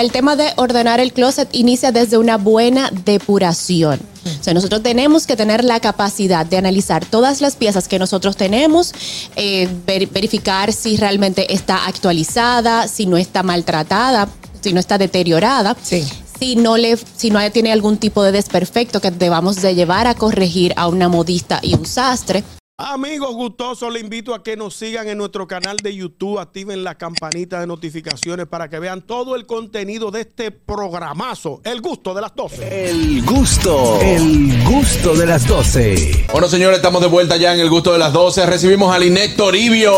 El 0.00 0.12
tema 0.12 0.36
de 0.36 0.52
ordenar 0.56 1.00
el 1.00 1.12
closet 1.12 1.48
inicia 1.52 1.90
desde 1.90 2.18
una 2.18 2.36
buena 2.36 2.90
depuración. 3.04 3.98
O 4.40 4.44
sea, 4.44 4.54
nosotros 4.54 4.82
tenemos 4.82 5.26
que 5.26 5.34
tener 5.36 5.64
la 5.64 5.80
capacidad 5.80 6.46
de 6.46 6.56
analizar 6.56 7.04
todas 7.04 7.40
las 7.40 7.56
piezas 7.56 7.88
que 7.88 7.98
nosotros 7.98 8.36
tenemos, 8.36 8.92
eh, 9.36 9.68
ver- 9.86 10.06
verificar 10.08 10.72
si 10.72 10.96
realmente 10.96 11.52
está 11.52 11.86
actualizada, 11.86 12.86
si 12.86 13.06
no 13.06 13.16
está 13.16 13.42
maltratada, 13.42 14.28
si 14.60 14.72
no 14.72 14.78
está 14.80 14.98
deteriorada. 14.98 15.76
Sí. 15.82 16.06
Si 16.38 16.54
no, 16.54 16.76
le, 16.76 16.96
si 17.16 17.30
no 17.30 17.40
tiene 17.50 17.72
algún 17.72 17.96
tipo 17.96 18.22
de 18.22 18.30
desperfecto 18.30 19.00
que 19.00 19.10
debamos 19.10 19.56
de 19.60 19.74
llevar 19.74 20.06
a 20.06 20.14
corregir 20.14 20.72
a 20.76 20.86
una 20.86 21.08
modista 21.08 21.58
y 21.62 21.74
un 21.74 21.86
sastre. 21.86 22.44
Amigos 22.88 23.34
gustosos, 23.34 23.92
le 23.92 23.98
invito 23.98 24.32
a 24.32 24.44
que 24.44 24.56
nos 24.56 24.72
sigan 24.76 25.08
en 25.08 25.18
nuestro 25.18 25.48
canal 25.48 25.78
de 25.78 25.92
YouTube, 25.96 26.38
activen 26.38 26.84
la 26.84 26.94
campanita 26.94 27.58
de 27.58 27.66
notificaciones 27.66 28.46
para 28.46 28.68
que 28.70 28.78
vean 28.78 29.02
todo 29.02 29.34
el 29.34 29.46
contenido 29.46 30.12
de 30.12 30.20
este 30.20 30.52
programazo, 30.52 31.60
El 31.64 31.80
Gusto 31.80 32.14
de 32.14 32.20
las 32.20 32.36
12. 32.36 32.88
El 32.90 33.24
gusto, 33.24 33.98
el 34.00 34.62
gusto 34.62 35.16
de 35.16 35.26
las 35.26 35.44
12. 35.48 36.26
Bueno, 36.30 36.46
señores, 36.46 36.76
estamos 36.76 37.00
de 37.02 37.08
vuelta 37.08 37.36
ya 37.36 37.52
en 37.52 37.58
el 37.58 37.68
gusto 37.68 37.92
de 37.92 37.98
las 37.98 38.12
12. 38.12 38.46
Recibimos 38.46 38.94
a 38.94 38.98
Linet 39.00 39.34
Toribio. 39.34 39.94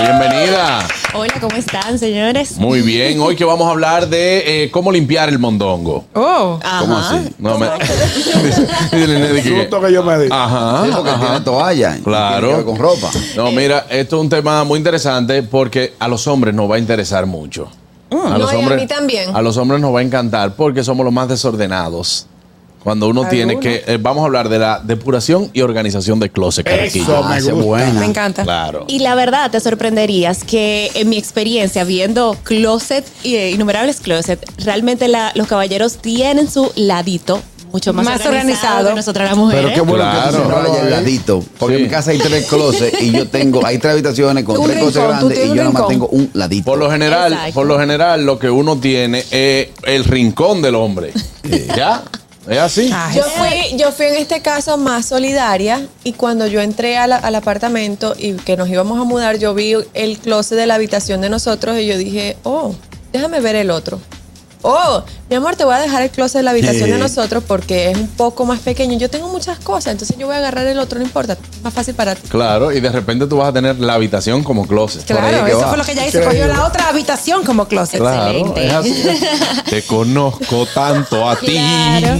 Bienvenida. 0.00 0.86
Hola, 1.14 1.32
¿cómo 1.40 1.56
están, 1.56 1.98
señores? 1.98 2.58
Muy 2.58 2.82
bien. 2.82 3.18
Hoy 3.22 3.34
que 3.34 3.44
vamos 3.46 3.66
a 3.66 3.70
hablar 3.70 4.08
de 4.10 4.64
eh, 4.64 4.70
cómo 4.70 4.92
limpiar 4.92 5.30
el 5.30 5.38
mondongo. 5.38 6.04
Oh. 6.14 6.60
¿Cómo 6.80 6.96
Ajá. 6.98 7.16
así? 7.16 7.30
No, 7.38 7.58
me- 7.58 7.66
Dice 7.78 9.06
Linet 9.06 9.30
de 9.32 9.42
que- 9.42 9.92
yo 9.92 10.02
me 10.04 10.18
di. 10.18 10.28
Ajá. 10.30 10.84
Sí, 10.84 10.90
porque 10.94 11.10
ajá. 11.10 11.37
Tiene 11.38 11.44
toalla. 11.44 11.98
Claro. 12.02 12.64
con 12.64 12.76
ropa. 12.76 13.10
No, 13.36 13.50
mira, 13.52 13.86
esto 13.90 14.16
es 14.16 14.22
un 14.22 14.28
tema 14.28 14.64
muy 14.64 14.78
interesante 14.78 15.42
porque 15.42 15.94
a 15.98 16.08
los 16.08 16.26
hombres 16.26 16.54
nos 16.54 16.70
va 16.70 16.76
a 16.76 16.78
interesar 16.78 17.26
mucho. 17.26 17.68
A 18.10 18.14
Mm. 18.14 18.38
No, 18.38 18.52
y 18.52 18.62
a 18.64 18.68
mí 18.76 18.86
también. 18.86 19.36
A 19.36 19.42
los 19.42 19.56
hombres 19.58 19.80
nos 19.80 19.94
va 19.94 19.98
a 20.00 20.02
encantar 20.02 20.54
porque 20.56 20.82
somos 20.82 21.04
los 21.04 21.12
más 21.12 21.28
desordenados. 21.28 22.26
Cuando 22.82 23.08
uno 23.08 23.26
tiene 23.28 23.58
que. 23.58 23.82
eh, 23.86 23.98
vamos 24.00 24.22
a 24.22 24.26
hablar 24.26 24.48
de 24.48 24.58
la 24.58 24.80
depuración 24.82 25.50
y 25.52 25.60
organización 25.62 26.20
de 26.20 26.30
closet. 26.30 26.66
Eso 26.66 27.22
me 27.24 27.36
gusta. 27.40 27.52
buena. 27.52 28.00
Me 28.00 28.06
encanta. 28.06 28.44
Claro. 28.44 28.84
Y 28.86 29.00
la 29.00 29.14
verdad, 29.14 29.50
te 29.50 29.60
sorprenderías 29.60 30.42
que 30.44 30.90
en 30.94 31.08
mi 31.10 31.18
experiencia 31.18 31.84
viendo 31.84 32.36
closet, 32.44 33.04
y, 33.24 33.34
eh, 33.34 33.50
innumerables 33.50 34.00
closet, 34.00 34.42
realmente 34.64 35.08
la- 35.08 35.32
los 35.34 35.48
caballeros 35.48 35.96
tienen 35.98 36.48
su 36.50 36.70
ladito 36.76 37.42
mucho 37.72 37.92
más, 37.92 38.04
Más 38.04 38.14
organizado, 38.26 38.36
organizado. 38.78 38.88
que 38.90 38.94
nosotras 38.94 39.28
las 39.28 39.36
mujeres. 39.38 39.62
Pero 39.64 39.74
qué 39.74 39.80
bueno 39.82 40.04
que 40.04 40.10
Claro. 40.10 40.28
tú 40.30 40.34
siempre 40.36 40.56
hablas 40.56 40.82
del 40.82 40.90
ladito. 40.90 41.44
Porque 41.58 41.76
Sí. 41.76 41.82
en 41.82 41.86
mi 41.88 41.92
casa 41.92 42.10
hay 42.12 42.18
tres 42.18 42.46
closets 42.46 43.02
y 43.02 43.10
yo 43.12 43.28
tengo, 43.28 43.64
hay 43.64 43.78
tres 43.78 43.92
habitaciones 43.92 44.44
con 44.44 44.62
tres 44.64 44.78
tú 44.80 44.92
grandes 45.00 45.38
y 45.44 45.48
yo 45.48 45.54
nada 45.56 45.70
más 45.70 45.88
tengo 45.88 46.08
un 46.08 46.30
ladito. 46.34 46.64
Por 46.64 46.78
lo 46.78 46.90
general, 46.90 47.32
Exacto. 47.32 47.54
por 47.54 47.66
lo 47.66 47.78
general, 47.78 48.24
lo 48.26 48.38
que 48.38 48.50
uno 48.50 48.78
tiene 48.78 49.24
es 49.30 49.68
el 49.84 50.04
rincón 50.04 50.62
del 50.62 50.74
hombre. 50.74 51.12
¿Ya? 51.76 52.02
¿Es 52.48 52.58
así? 52.58 52.90
Ay, 52.94 53.14
Yo 53.16 53.22
fui, 53.24 53.76
yo 53.78 53.92
fui 53.92 54.06
en 54.06 54.14
este 54.14 54.40
caso 54.40 54.78
más 54.78 55.04
solidaria 55.04 55.86
y 56.02 56.14
cuando 56.14 56.46
yo 56.46 56.62
entré 56.62 56.96
a 56.96 57.06
la- 57.06 57.16
al 57.16 57.34
apartamento 57.34 58.14
y 58.18 58.32
que 58.32 58.56
nos 58.56 58.70
íbamos 58.70 58.98
a 58.98 59.04
mudar, 59.04 59.38
yo 59.38 59.52
vi 59.52 59.74
el 59.92 60.18
closet 60.18 60.56
de 60.56 60.66
la 60.66 60.76
habitación 60.76 61.20
de 61.20 61.28
nosotros 61.28 61.78
y 61.78 61.84
yo 61.86 61.98
dije, 61.98 62.38
oh, 62.44 62.74
déjame 63.12 63.40
ver 63.40 63.56
el 63.56 63.70
otro. 63.70 64.00
Oh, 64.62 65.02
mi 65.30 65.36
amor, 65.36 65.56
te 65.56 65.64
voy 65.64 65.74
a 65.74 65.78
dejar 65.78 66.02
el 66.02 66.10
closet 66.10 66.38
de 66.38 66.42
la 66.42 66.50
habitación 66.50 66.90
de 66.90 66.98
nosotros 66.98 67.44
porque 67.46 67.90
es 67.90 67.98
un 67.98 68.08
poco 68.08 68.44
más 68.44 68.60
pequeño. 68.60 68.98
Yo 68.98 69.08
tengo 69.08 69.28
muchas 69.28 69.58
cosas, 69.58 69.92
entonces 69.92 70.16
yo 70.16 70.26
voy 70.26 70.34
a 70.34 70.38
agarrar 70.38 70.66
el 70.66 70.78
otro, 70.78 70.98
no 70.98 71.04
importa, 71.04 71.34
es 71.34 71.62
más 71.62 71.72
fácil 71.72 71.94
para 71.94 72.14
ti. 72.14 72.28
Claro, 72.28 72.72
y 72.72 72.80
de 72.80 72.90
repente 72.90 73.26
tú 73.26 73.36
vas 73.36 73.50
a 73.50 73.52
tener 73.52 73.78
la 73.78 73.94
habitación 73.94 74.42
como 74.42 74.66
closet. 74.66 75.04
Claro, 75.04 75.46
eso 75.46 75.58
va. 75.58 75.68
fue 75.68 75.78
lo 75.78 75.84
que 75.84 75.92
ella 75.92 76.06
hizo. 76.06 76.22
Cogió 76.22 76.46
la 76.46 76.64
otra 76.66 76.88
habitación 76.88 77.44
como 77.44 77.66
closet. 77.66 78.00
Claro, 78.00 78.38
Excelente. 78.38 78.66
es 78.66 78.72
así. 78.72 79.04
Te 79.70 79.82
conozco 79.82 80.66
tanto 80.74 81.28
a 81.28 81.36
ti. 81.36 81.52
Claro. 81.52 82.16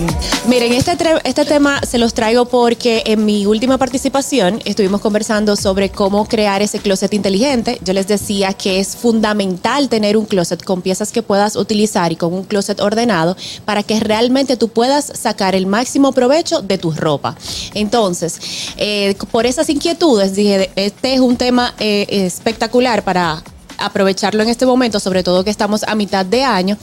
Miren, 0.47 0.73
este, 0.75 0.97
este 1.25 1.45
tema 1.45 1.81
se 1.83 1.99
los 1.99 2.15
traigo 2.15 2.47
porque 2.47 3.03
en 3.07 3.25
mi 3.25 3.47
última 3.47 3.79
participación 3.79 4.61
estuvimos 4.65 5.01
conversando 5.01 5.57
sobre 5.57 5.91
cómo 5.91 6.27
crear 6.27 6.63
ese 6.63 6.79
closet 6.79 7.13
inteligente. 7.15 7.79
Yo 7.85 7.93
les 7.95 8.07
decía 8.07 8.53
que 8.53 8.81
es 8.81 8.97
fundamental 8.97 9.89
tener 9.89 10.17
un 10.17 10.27
closet 10.27 10.63
con 10.63 10.83
piezas 10.83 11.11
que 11.11 11.23
puedas 11.23 11.57
utilizar 11.57 12.13
y 12.13 12.17
con 12.17 12.28
un 12.35 12.45
closet 12.45 12.81
ordenado 12.81 13.37
para 13.65 13.83
que 13.83 14.01
realmente 14.01 14.57
tú 14.57 14.69
puedas 14.69 15.13
sacar 15.15 15.55
el 15.55 15.67
máximo 15.67 16.13
provecho 16.13 16.63
de 16.63 16.79
tu 16.79 16.93
ropa. 16.93 17.37
Entonces, 17.75 18.41
eh, 18.77 19.17
por 19.31 19.47
esas 19.47 19.69
inquietudes, 19.69 20.35
dije, 20.35 20.71
este 20.77 21.15
es 21.15 21.21
un 21.21 21.37
tema 21.37 21.75
eh, 21.79 22.07
espectacular 22.09 23.03
para 23.03 23.43
aprovecharlo 23.79 24.43
en 24.43 24.49
este 24.49 24.67
momento, 24.67 25.01
sobre 25.01 25.23
todo 25.23 25.45
que 25.45 25.51
estamos 25.51 25.85
a 25.85 25.95
mitad 25.95 26.27
de 26.27 26.43
año. 26.43 26.77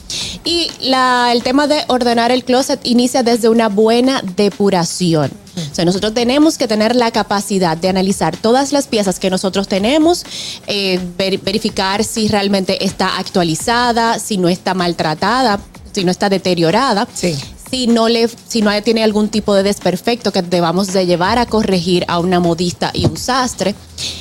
Y 0.44 0.70
el 0.82 1.44
tema 1.44 1.68
de 1.68 1.84
ordenar 1.88 2.32
el 2.32 2.44
closet 2.44 2.80
inicia 2.84 3.24
desde 3.24 3.50
una 3.50 3.70
buena 3.70 4.22
depuración. 4.36 5.45
O 5.56 5.76
sea, 5.76 5.86
nosotros 5.86 6.14
tenemos 6.14 6.58
que 6.58 6.68
tener 6.68 6.96
la 6.96 7.12
capacidad 7.12 7.78
de 7.78 7.90
analizar 7.90 8.36
todas 8.36 8.72
las 8.74 8.88
piezas 8.88 9.20
que 9.20 9.30
nosotros 9.30 9.68
tenemos, 9.68 10.24
eh, 10.68 11.00
ver- 11.18 11.40
verificar 11.40 12.04
si 12.04 12.28
realmente 12.28 12.84
está 12.86 13.18
actualizada, 13.18 14.20
si 14.20 14.38
no 14.38 14.50
está 14.50 14.74
maltratada, 14.74 15.60
si 15.94 16.04
no 16.04 16.12
está 16.12 16.30
deteriorada. 16.30 17.08
Sí. 17.14 17.36
Si 17.72 17.88
no, 17.88 18.08
le, 18.10 18.30
si 18.48 18.62
no 18.62 18.70
tiene 18.84 19.04
algún 19.04 19.28
tipo 19.30 19.54
de 19.56 19.64
desperfecto 19.64 20.32
que 20.32 20.42
debamos 20.44 20.94
de 20.94 21.06
llevar 21.06 21.40
a 21.40 21.46
corregir 21.48 22.06
a 22.08 22.20
una 22.20 22.40
modista 22.40 22.92
y 22.94 23.06
un 23.06 23.18
sastre. 23.18 23.74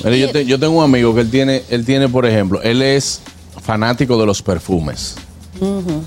Mira, 0.03 0.17
yo, 0.17 0.31
te- 0.31 0.45
yo 0.45 0.59
tengo 0.59 0.79
un 0.79 0.83
amigo 0.83 1.13
que 1.13 1.21
él 1.21 1.29
tiene, 1.29 1.63
él 1.69 1.85
tiene, 1.85 2.09
por 2.09 2.25
ejemplo, 2.25 2.61
él 2.63 2.81
es 2.81 3.21
fanático 3.61 4.17
de 4.17 4.25
los 4.25 4.41
perfumes. 4.41 5.15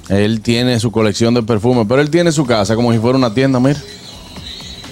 Él 0.09 0.41
tiene 0.43 0.79
su 0.81 0.91
colección 0.91 1.33
de 1.33 1.43
perfumes, 1.43 1.87
pero 1.89 2.03
él 2.03 2.11
tiene 2.11 2.33
su 2.33 2.45
casa 2.45 2.75
como 2.75 2.93
si 2.93 2.99
fuera 2.99 3.17
una 3.17 3.33
tienda, 3.33 3.59
mira. 3.61 3.81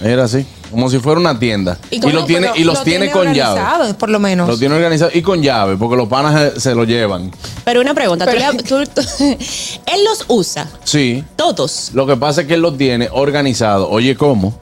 Era 0.05 0.25
así, 0.25 0.45
como 0.71 0.91
si 0.91 0.99
fuera 0.99 1.19
una 1.19 1.39
tienda. 1.39 1.79
Y, 1.91 2.01
lo 2.01 2.25
tiene, 2.27 2.51
y 2.57 2.65
los 2.65 2.79
lo 2.79 2.85
tiene, 2.85 3.11
con 3.11 3.33
llave. 3.33 3.61
organizado, 3.61 3.99
Por 3.99 4.11
lo 4.11 4.19
menos. 4.21 4.47
Lo 4.49 4.59
tiene 4.59 4.75
organizado 4.75 5.11
y 5.15 5.23
con 5.23 5.43
llave, 5.43 5.77
porque 5.77 5.97
los 5.97 6.07
panas 6.09 6.53
se, 6.55 6.61
se 6.61 6.75
lo 6.75 6.85
llevan. 6.85 7.31
Pero 7.65 7.81
una 7.81 7.95
pregunta, 7.95 8.27
¿tú 8.27 8.37
le- 8.37 8.63
tú- 8.63 8.85
tú- 8.95 9.01
él 9.21 10.05
los 10.05 10.25
usa, 10.29 10.69
Sí. 10.85 11.25
todos. 11.37 11.91
Lo 11.95 12.07
que 12.07 12.17
pasa 12.17 12.43
es 12.43 12.47
que 12.47 12.55
él 12.55 12.61
lo 12.61 12.75
tiene 12.75 13.09
organizado. 13.11 13.89
Oye, 13.89 14.17
¿cómo? 14.17 14.59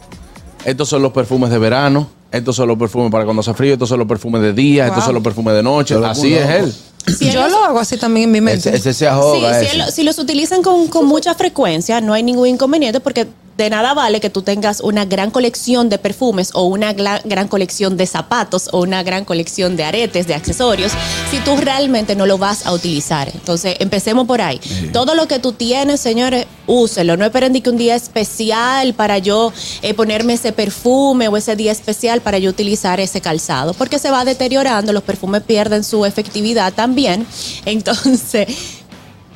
Estos 0.65 0.89
son 0.89 1.03
los 1.03 1.13
perfumes 1.13 1.51
de 1.51 1.59
verano, 1.59 2.09
estos 2.31 2.55
son 2.57 2.69
los 2.69 2.79
perfumes 2.79 3.11
para 3.11 3.25
cuando 3.25 3.41
hace 3.41 3.53
frío, 3.55 3.73
estos 3.75 3.89
son 3.89 3.99
los 3.99 4.09
perfumes 4.09 4.41
de 4.41 4.53
día, 4.53 4.87
estos 4.87 5.05
son 5.05 5.15
los 5.15 5.23
perfumes 5.23 5.55
de 5.55 5.63
noche. 5.65 5.95
Pero 5.95 6.07
Así 6.07 6.33
es 6.35 6.49
él. 6.49 6.75
Si 7.19 7.31
Yo 7.31 7.47
lo 7.49 7.63
hago 7.65 7.79
así 7.81 7.99
también 7.99 8.25
en 8.29 8.33
mi 8.33 8.41
mente. 8.41 8.69
Ese, 8.71 8.77
ese 8.79 8.95
se 8.95 9.01
Sí, 9.01 9.05
ahoga. 9.05 9.59
si, 9.61 9.67
ese. 9.67 9.77
él- 9.77 9.85
si 9.93 10.03
los 10.05 10.19
utilizan 10.19 10.63
con, 10.63 10.87
con 10.87 11.05
mucha 11.07 11.35
frecuencia, 11.35 12.01
no 12.01 12.15
hay 12.15 12.23
ningún 12.23 12.47
inconveniente 12.49 12.99
porque 13.01 13.27
de 13.57 13.71
nada 13.71 13.95
vale 13.95 14.21
que 14.21 14.31
tú 14.31 14.43
tengas 14.43 14.81
una 14.81 15.05
gran 15.05 15.31
colección 15.31 15.89
de 15.89 15.99
perfumes 15.99 16.51
o 16.55 16.65
una 16.65 16.93
gran 16.93 17.49
colección 17.49 17.97
de 17.97 18.07
zapatos 18.07 18.69
o 18.73 18.81
una 18.81 19.03
gran 19.03 19.25
colección 19.25 19.77
de 19.77 19.85
aretes, 19.85 20.27
de 20.27 20.35
accesorios, 20.35 20.93
si 21.31 21.39
tú 21.39 21.57
realmente 21.57 22.17
no 22.17 22.27
lo 22.27 22.39
vas 22.39 22.67
a 22.67 22.73
utilizar. 22.73 23.29
Entonces, 23.33 23.77
empecemos 23.79 24.27
por 24.27 24.41
ahí. 24.41 24.61
Todo 24.93 25.15
lo 25.15 25.29
que 25.29 25.39
tú 25.39 25.53
tienes, 25.53 26.01
señores, 26.01 26.47
úselo. 26.67 27.17
No 27.17 27.25
esperen 27.25 27.53
de 27.53 27.61
que 27.61 27.71
un 27.71 27.77
día 27.77 27.95
especial 27.95 28.95
para 28.95 29.19
yo 29.19 29.53
eh, 29.83 29.95
ponerme 29.95 30.35
ese 30.35 30.53
perfume 30.53 31.29
o 31.29 31.37
ese 31.37 31.57
día 31.57 31.73
especial 31.73 32.21
para 32.21 32.39
yo 32.39 32.51
utilizar 32.51 33.01
ese 33.01 33.21
calzado, 33.21 33.75
porque 33.75 33.99
se 33.99 34.11
va 34.11 34.25
deteriorando, 34.25 34.93
los 34.93 35.03
perfumes 35.03 35.43
pierden 35.43 35.85
su 35.85 36.05
efectividad 36.05 36.73
también. 36.73 37.27
Entonces, 37.65 38.47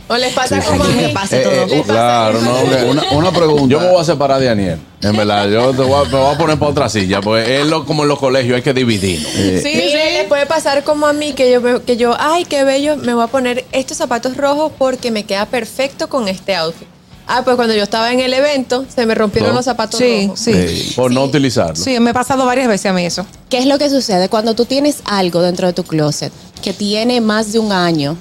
¿O 0.08 0.16
les 0.16 0.32
pasa 0.32 0.60
Sí, 0.62 0.68
como 0.68 0.84
sí. 0.84 0.90
a 0.92 0.96
Que 1.00 1.06
mí? 1.08 1.12
pase 1.12 1.40
Eh, 1.40 1.42
todo. 1.44 1.52
eh, 1.52 1.80
pasa- 1.86 1.92
Claro, 1.92 2.40
no, 2.40 2.58
Eh, 2.58 2.84
una, 2.90 3.02
una 3.12 3.30
pregunta. 3.30 3.66
Yo 3.68 3.78
me 3.80 3.88
voy 3.90 4.00
a 4.00 4.04
separar 4.04 4.40
de 4.40 4.48
Aniel, 4.48 4.78
en 5.02 5.16
verdad. 5.16 5.48
Yo 5.50 5.70
te 5.72 5.82
voy 5.82 5.92
a, 6.06 6.08
me 6.08 6.16
voy 6.18 6.34
a 6.34 6.38
poner 6.38 6.58
para 6.58 6.70
otra 6.70 6.88
silla, 6.88 7.20
porque 7.20 7.60
es 7.60 7.66
lo, 7.66 7.84
como 7.84 8.04
en 8.04 8.08
los 8.08 8.18
colegios, 8.18 8.56
hay 8.56 8.62
que 8.62 8.72
dividirnos. 8.72 9.30
Eh, 9.34 9.60
Sí, 9.62 9.72
les 9.74 10.24
puede 10.24 10.46
pasar 10.46 10.82
como 10.82 11.06
a 11.06 11.12
mí 11.12 11.34
que 11.34 11.50
yo, 11.52 11.84
que 11.84 11.96
yo, 11.98 12.16
ay, 12.18 12.44
qué 12.46 12.64
bello, 12.64 12.96
me 12.96 13.12
voy 13.12 13.24
a 13.24 13.26
poner 13.26 13.66
estos 13.72 13.98
zapatos 13.98 14.36
rojos 14.38 14.72
porque 14.78 15.10
me 15.10 15.24
queda 15.24 15.44
perfecto 15.46 16.08
con 16.08 16.26
este 16.28 16.54
outfit. 16.56 16.88
Ah, 17.30 17.42
pues 17.44 17.56
cuando 17.56 17.74
yo 17.74 17.82
estaba 17.82 18.10
en 18.10 18.20
el 18.20 18.32
evento, 18.32 18.86
se 18.88 19.04
me 19.04 19.14
rompieron 19.14 19.50
No. 19.50 19.56
los 19.56 19.64
zapatos 19.66 19.98
Sí, 20.00 20.22
rojos. 20.28 20.40
sí. 20.40 20.52
eh, 20.54 20.92
Por 20.96 21.12
no 21.12 21.24
utilizarlo. 21.24 21.76
Sí, 21.76 22.00
me 22.00 22.10
ha 22.10 22.14
pasado 22.14 22.46
varias 22.46 22.68
veces 22.68 22.86
a 22.86 22.94
mí 22.94 23.04
eso. 23.04 23.26
¿Qué 23.50 23.58
es 23.58 23.66
lo 23.66 23.76
que 23.76 23.90
sucede 23.90 24.30
cuando 24.30 24.54
tú 24.54 24.64
tienes 24.64 25.02
algo 25.04 25.42
dentro 25.42 25.66
de 25.66 25.74
tu 25.74 25.82
closet 25.84 26.32
que 26.62 26.72
tiene 26.72 27.20
más 27.20 27.52
de 27.52 27.58
un 27.58 27.70
año 27.72 28.16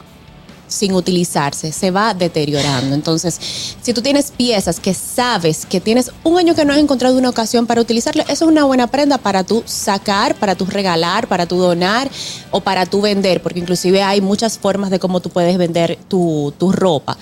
sin 0.67 0.93
utilizarse? 0.93 1.71
Se 1.71 1.91
va 1.91 2.13
deteriorando. 2.13 2.95
Entonces, 2.95 3.39
si 3.81 3.93
tú 3.93 4.01
tienes 4.01 4.31
piezas 4.31 4.79
que 4.79 4.93
sabes 4.93 5.65
que 5.65 5.81
tienes 5.81 6.11
un 6.23 6.37
año 6.37 6.55
que 6.55 6.65
no 6.65 6.73
has 6.73 6.79
encontrado 6.79 7.17
una 7.17 7.29
ocasión 7.29 7.67
para 7.67 7.81
utilizarlo, 7.81 8.23
eso 8.23 8.45
es 8.45 8.51
una 8.51 8.65
buena 8.65 8.87
prenda 8.87 9.17
para 9.17 9.43
tú 9.43 9.63
sacar, 9.65 10.35
para 10.35 10.55
tú 10.55 10.65
regalar, 10.65 11.27
para 11.27 11.45
tú 11.45 11.57
donar 11.57 12.09
o 12.51 12.61
para 12.61 12.85
tú 12.85 13.01
vender, 13.01 13.41
porque 13.41 13.59
inclusive 13.59 14.03
hay 14.03 14.21
muchas 14.21 14.57
formas 14.57 14.89
de 14.89 14.99
cómo 14.99 15.19
tú 15.19 15.29
puedes 15.29 15.57
vender 15.57 15.97
tu, 16.07 16.53
tu 16.57 16.71
ropa. 16.71 17.17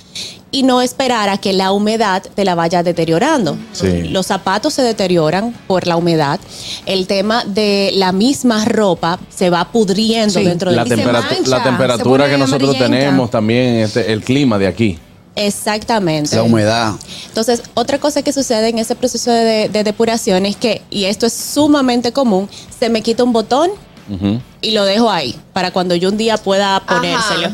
Y 0.51 0.63
no 0.63 0.81
esperar 0.81 1.27
a 1.29 1.37
que 1.37 1.51
la 1.53 1.71
humedad 1.73 2.23
te 2.33 2.45
la 2.45 2.55
vaya 2.55 2.81
deteriorando. 2.81 3.57
Sí. 3.73 4.03
Los 4.09 4.27
zapatos 4.27 4.73
se 4.73 4.81
deterioran 4.83 5.53
por 5.67 5.85
la 5.87 5.97
humedad. 5.97 6.39
El 6.85 7.07
tema 7.07 7.43
de 7.45 7.91
la 7.95 8.11
misma 8.13 8.63
ropa 8.65 9.19
se 9.29 9.49
va 9.49 9.65
pudriendo 9.71 10.39
Sí. 10.39 10.45
dentro 10.45 10.69
de 10.69 10.77
La, 10.77 10.85
mancha, 10.85 11.41
la 11.49 11.63
temperatura 11.63 12.29
que 12.29 12.37
nosotros 12.37 12.69
amarillenta. 12.75 12.99
tenemos 13.05 13.29
también, 13.31 13.75
este, 13.75 14.11
el 14.13 14.21
clima 14.23 14.57
de 14.57 14.67
aquí. 14.67 14.99
Exactamente. 15.35 16.35
La 16.35 16.43
humedad. 16.43 16.93
Entonces, 17.27 17.61
otra 17.73 17.99
cosa 17.99 18.21
que 18.21 18.31
sucede 18.31 18.69
en 18.69 18.79
ese 18.79 18.95
proceso 18.95 19.31
de, 19.31 19.67
de 19.69 19.83
depuración 19.83 20.45
es 20.45 20.55
que, 20.55 20.81
y 20.89 21.05
esto 21.05 21.25
es 21.25 21.33
sumamente 21.33 22.13
común, 22.13 22.49
se 22.79 22.87
me 22.89 23.01
quita 23.01 23.23
un 23.23 23.33
botón 23.33 23.69
Ujú. 24.09 24.39
Y 24.65 24.71
lo 24.71 24.83
dejo 24.85 25.09
ahí 25.11 25.35
para 25.53 25.71
cuando 25.71 25.95
yo 25.95 26.09
un 26.09 26.17
día 26.17 26.37
pueda 26.37 26.79
ponérselo. 26.81 27.49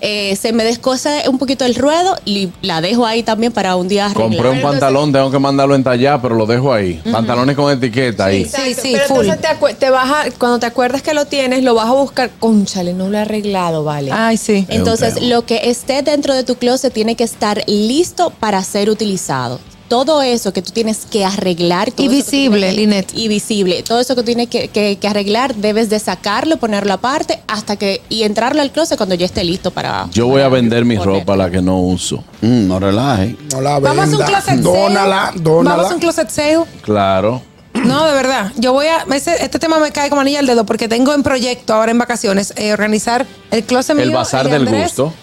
Eh, 0.00 0.36
se 0.36 0.52
me 0.52 0.64
descosa 0.64 1.22
un 1.28 1.38
poquito 1.38 1.64
el 1.64 1.74
ruedo 1.74 2.16
y 2.24 2.50
la 2.62 2.80
dejo 2.80 3.06
ahí 3.06 3.22
también 3.22 3.52
para 3.52 3.74
un 3.76 3.88
día 3.88 4.06
arreglar. 4.06 4.28
Compré 4.30 4.50
un 4.50 4.60
pantalón, 4.60 5.12
tengo 5.12 5.30
que 5.30 5.38
mandarlo 5.38 5.74
en 5.74 5.82
tallar, 5.82 6.20
pero 6.20 6.34
lo 6.34 6.46
dejo 6.46 6.72
ahí. 6.72 7.00
Pantalones 7.10 7.56
con 7.56 7.72
etiqueta 7.72 8.26
ahí. 8.26 8.44
Sí, 8.44 8.74
sí, 8.74 8.90
Pero 8.92 9.06
full. 9.06 9.26
entonces 9.26 9.58
te, 9.60 9.74
te 9.74 9.90
vas 9.90 10.10
a- 10.10 10.30
cuando 10.38 10.58
te 10.58 10.66
acuerdas 10.66 11.02
que 11.02 11.14
lo 11.14 11.24
tienes, 11.24 11.62
lo 11.62 11.74
vas 11.74 11.86
a 11.88 11.92
buscar. 11.92 12.30
Conchale, 12.38 12.92
no 12.92 13.08
lo 13.08 13.16
he 13.18 13.20
arreglado, 13.22 13.82
vale. 13.84 14.10
Ay, 14.12 14.36
sí. 14.36 14.66
Entonces, 14.68 15.22
lo 15.22 15.46
que 15.46 15.70
esté 15.70 16.02
dentro 16.02 16.34
de 16.34 16.44
tu 16.44 16.56
closet 16.56 16.92
tiene 16.92 17.16
que 17.16 17.24
estar 17.24 17.62
listo 17.66 18.30
para 18.38 18.62
ser 18.64 18.90
utilizado. 18.90 19.58
Todo 19.88 20.20
eso 20.20 20.52
que 20.52 20.60
tú 20.60 20.70
tienes 20.70 21.06
que 21.10 21.24
arreglar. 21.24 21.90
todo 21.90 22.04
Y 22.04 22.08
visible, 22.10 22.68
que- 22.68 22.72
Linet. 22.76 23.10
Y 23.14 23.28
visible. 23.28 23.82
Todo 23.82 24.00
eso 24.00 24.14
que 24.14 24.22
tienes 24.22 24.48
que, 24.48 24.68
que- 24.68 24.98
que 25.00 25.08
arreglar, 25.08 25.54
debes 25.54 25.88
de 25.88 25.98
sacarlo, 25.98 26.58
ponerlo 26.58 26.92
aparte 26.92 27.40
hasta 27.46 27.76
que 27.76 28.02
y 28.10 28.24
entrarlo 28.24 28.60
al 28.60 28.70
closet 28.70 28.98
cuando 28.98 29.14
ya 29.14 29.24
esté 29.24 29.44
listo 29.44 29.70
para. 29.70 30.06
Yo 30.12 30.26
voy 30.26 30.42
a 30.42 30.48
vender 30.48 30.84
mi 30.84 30.96
poner. 30.98 31.20
ropa, 31.20 31.36
la 31.36 31.50
que 31.50 31.62
no 31.62 31.80
uso. 31.80 32.22
Mm, 32.42 32.68
no 32.68 32.78
relaje. 32.78 33.34
No 33.50 33.60
la 33.62 33.78
Vamos 33.78 33.98
a 33.98 34.02
un 34.04 34.10
venda. 34.10 34.26
closet 34.26 34.54
Dónala, 34.60 35.26
sale. 35.28 35.40
dónala. 35.40 35.76
Vamos 35.76 35.90
a 35.90 35.94
un 35.94 36.00
closet 36.00 36.28
sale. 36.28 36.58
Claro. 36.82 37.40
No, 37.72 38.04
de 38.06 38.12
verdad. 38.12 38.52
Yo 38.56 38.72
voy 38.74 38.86
a. 38.86 39.06
ese- 39.14 39.42
este 39.42 39.58
tema 39.58 39.78
me 39.78 39.90
cae 39.92 40.10
como 40.10 40.20
anilla 40.20 40.40
al 40.40 40.46
dedo 40.46 40.66
porque 40.66 40.88
tengo 40.88 41.14
en 41.14 41.22
proyecto 41.22 41.72
ahora 41.72 41.92
en 41.92 41.98
vacaciones 41.98 42.52
eh, 42.56 42.72
organizar 42.74 43.24
el 43.50 43.64
closet 43.64 43.94
mío. 43.96 44.04
El 44.04 44.10
bazar 44.10 44.44
de 44.46 44.52
del 44.52 44.66
Andrés, 44.66 44.82
gusto. 44.88 45.14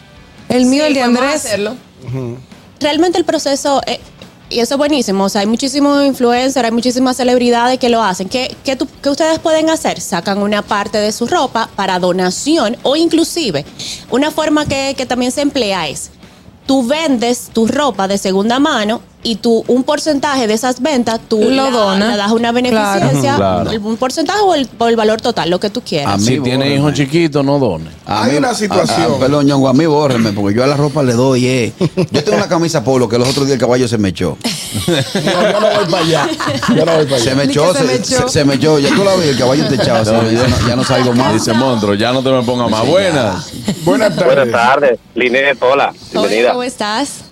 El 0.50 0.66
mío, 0.66 0.82
Sí, 0.84 0.88
el 0.88 0.94
de 0.96 1.02
Andrés. 1.04 1.36
hacerlo. 1.46 1.76
Realmente 2.80 3.18
el 3.18 3.26
proceso, 3.26 3.82
eh, 3.88 4.00
y 4.56 4.60
eso 4.62 4.76
es 4.76 4.78
buenísimo, 4.78 5.26
o 5.26 5.30
sea, 5.30 5.42
hay 5.42 5.48
muchísimos 5.48 6.06
influencers, 6.06 6.66
hay 6.66 6.72
muchísimas 6.72 7.18
celebridades 7.18 7.78
que 7.78 7.90
lo 7.90 8.02
hacen. 8.02 8.30
¿Qué, 8.30 8.56
qué, 8.64 8.76
tú- 8.76 8.88
qué 9.02 9.10
ustedes 9.10 9.38
pueden 9.40 9.70
hacer? 9.70 10.00
Sacan 10.00 10.38
una 10.38 10.62
parte 10.62 10.98
de 10.98 11.12
su 11.12 11.28
ropa 11.28 11.70
para 11.76 12.00
donación 12.00 12.78
o 12.84 12.96
inclusive 12.96 13.66
una 14.10 14.32
forma 14.32 14.66
que, 14.66 14.94
que 14.98 15.06
también 15.06 15.32
se 15.32 15.42
emplea 15.42 15.88
es, 15.90 16.10
tú 16.66 16.88
vendes 16.88 17.50
tu 17.54 17.68
ropa 17.68 18.08
de 18.08 18.18
segunda 18.18 18.58
mano 18.60 19.02
y 19.26 19.36
tú 19.38 19.64
un 19.68 19.84
porcentaje 19.84 20.46
de 20.48 20.54
esas 20.54 20.82
ventas 20.82 21.20
tú 21.28 21.40
Lo 21.42 21.50
la- 21.50 21.72
donas. 21.72 22.12
le 22.12 22.18
das 22.18 22.32
una 22.32 22.52
beneficencia, 22.52 23.36
Claro. 23.36 23.72
un 23.84 23.98
porcentaje 23.98 24.40
o 24.42 24.54
el, 24.54 24.70
o 24.78 24.88
el 24.88 24.96
valor 24.96 25.20
total, 25.20 25.50
lo 25.50 25.60
que 25.60 25.70
tú 25.72 25.82
quieras. 25.82 26.14
A 26.14 26.18
mí, 26.18 26.24
Si 26.24 26.40
tiene 26.40 26.58
bórreme. 26.58 26.76
hijos 26.76 26.94
chiquitos, 26.94 27.44
no 27.44 27.58
done. 27.58 27.90
A 28.06 28.24
Hay 28.26 28.34
mí- 28.34 28.38
una 28.38 28.54
situación. 28.54 29.12
a- 29.14 29.16
a- 29.16 29.20
perdón, 29.20 29.48
Ñongo, 29.48 29.68
a 29.68 29.74
mí 29.74 29.86
bórreme, 29.88 30.32
porque 30.32 30.56
yo 30.56 30.64
a 30.64 30.68
la 30.68 30.78
ropa 30.78 31.02
le 31.04 31.14
doy. 31.14 31.48
eh. 31.48 31.74
Yo 32.12 32.24
tengo 32.24 32.38
una 32.38 32.48
camisa 32.48 32.84
polo 32.84 33.10
que 33.10 33.18
los 33.18 33.28
otros 33.28 33.46
días 33.48 33.56
el 33.56 33.60
caballo 33.60 33.88
se 33.88 33.98
me 33.98 34.10
echó. 34.10 34.38
No, 34.86 35.52
yo 35.52 35.60
no 35.60 35.68
voy 35.76 35.86
para 35.90 36.04
allá. 36.04 36.30
Yo 36.76 36.86
no 36.86 36.96
voy 36.96 37.06
para 37.06 37.16
allá. 37.16 37.24
Se 37.32 37.36
me 37.36 37.44
echó, 37.44 37.74
se 37.74 37.80
se, 37.80 37.86
me 37.86 37.94
echó. 37.96 38.28
se- 38.28 38.30
se 38.30 38.46
me 38.46 38.54
echó. 38.56 38.78
Ya 38.80 38.90
tú 38.96 39.04
la 39.04 39.16
ves, 39.16 39.28
el 39.30 39.38
caballo 39.38 39.68
te 39.68 39.76
echaba. 39.76 40.00
así, 40.02 40.12
ya, 40.12 40.48
no, 40.48 40.68
ya 40.68 40.76
no 40.76 40.84
salgo 40.84 41.14
más. 41.14 41.34
Dice 41.34 41.54
monstruo, 41.54 41.94
ya 41.96 42.12
no 42.14 42.22
te 42.22 42.30
me 42.30 42.44
pongas 42.44 42.70
más 42.70 42.86
buenas. 42.86 43.52
Buenas 43.84 44.16
tardes. 44.16 44.36
Buenas 44.36 44.52
tardes, 44.52 45.00
Linet, 45.16 45.58
hola, 45.62 45.94
Hola, 46.12 46.22
bienvenida. 46.22 46.52
¿cómo 46.52 46.64
estás? 46.64 47.25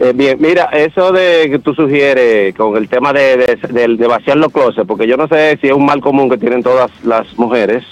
Eh, 0.00 0.12
bien, 0.14 0.36
mira, 0.40 0.64
eso 0.72 1.12
de 1.12 1.48
que 1.50 1.58
tú 1.60 1.72
sugieres 1.74 2.54
con 2.56 2.76
el 2.76 2.88
tema 2.88 3.12
de, 3.12 3.36
de, 3.36 3.58
de- 3.70 3.96
de 3.96 4.06
vaciar 4.08 4.36
los 4.36 4.52
closets, 4.52 4.86
porque 4.86 5.06
yo 5.06 5.16
no 5.16 5.28
sé 5.28 5.56
si 5.60 5.68
es 5.68 5.72
un 5.72 5.84
mal 5.86 6.00
común 6.00 6.28
que 6.28 6.36
tienen 6.36 6.62
todas 6.62 6.90
las 7.04 7.26
mujeres. 7.38 7.84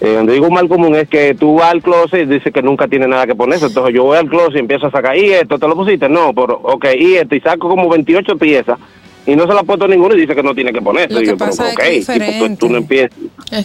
Eh, 0.00 0.12
cuando 0.14 0.32
digo 0.32 0.46
un 0.48 0.54
mal 0.54 0.68
común 0.68 0.94
es 0.96 1.08
que 1.08 1.34
tú 1.34 1.54
vas 1.56 1.70
al 1.72 1.82
closet 1.82 2.22
y 2.22 2.26
dices 2.34 2.52
que 2.52 2.62
nunca 2.62 2.86
tiene 2.88 3.06
nada 3.08 3.26
que 3.26 3.34
ponerse. 3.34 3.66
Entonces 3.66 3.94
yo 3.94 4.04
voy 4.04 4.18
al 4.18 4.28
closet 4.28 4.56
y 4.56 4.58
empiezo 4.60 4.86
a 4.86 4.90
sacar, 4.90 5.16
¿y 5.16 5.32
esto 5.32 5.58
te 5.58 5.66
lo 5.68 5.74
pusiste? 5.74 6.08
No, 6.08 6.32
pero, 6.32 6.54
ok, 6.62 6.86
y 6.98 7.14
esto, 7.16 7.34
y 7.34 7.40
saco 7.40 7.68
como 7.68 7.88
28 7.88 8.36
piezas 8.36 8.78
y 9.26 9.36
no 9.36 9.46
se 9.46 9.54
la 9.54 9.60
ha 9.60 9.64
puesto 9.64 9.86
ninguno 9.86 10.14
y 10.16 10.20
dice 10.20 10.34
que 10.34 10.42
no 10.42 10.54
tiene 10.54 10.72
que 10.72 10.82
ponerse. 10.82 11.14
Lo 11.14 11.20
Y 11.22 11.26
yo, 11.26 11.36
pero, 11.36 11.50
es 11.52 11.60
ok, 11.60 11.80
que 11.80 11.96
es 11.98 12.06
tipo, 12.06 12.56
tú- 12.58 12.68
no 12.68 12.78
empiezas, 12.78 13.16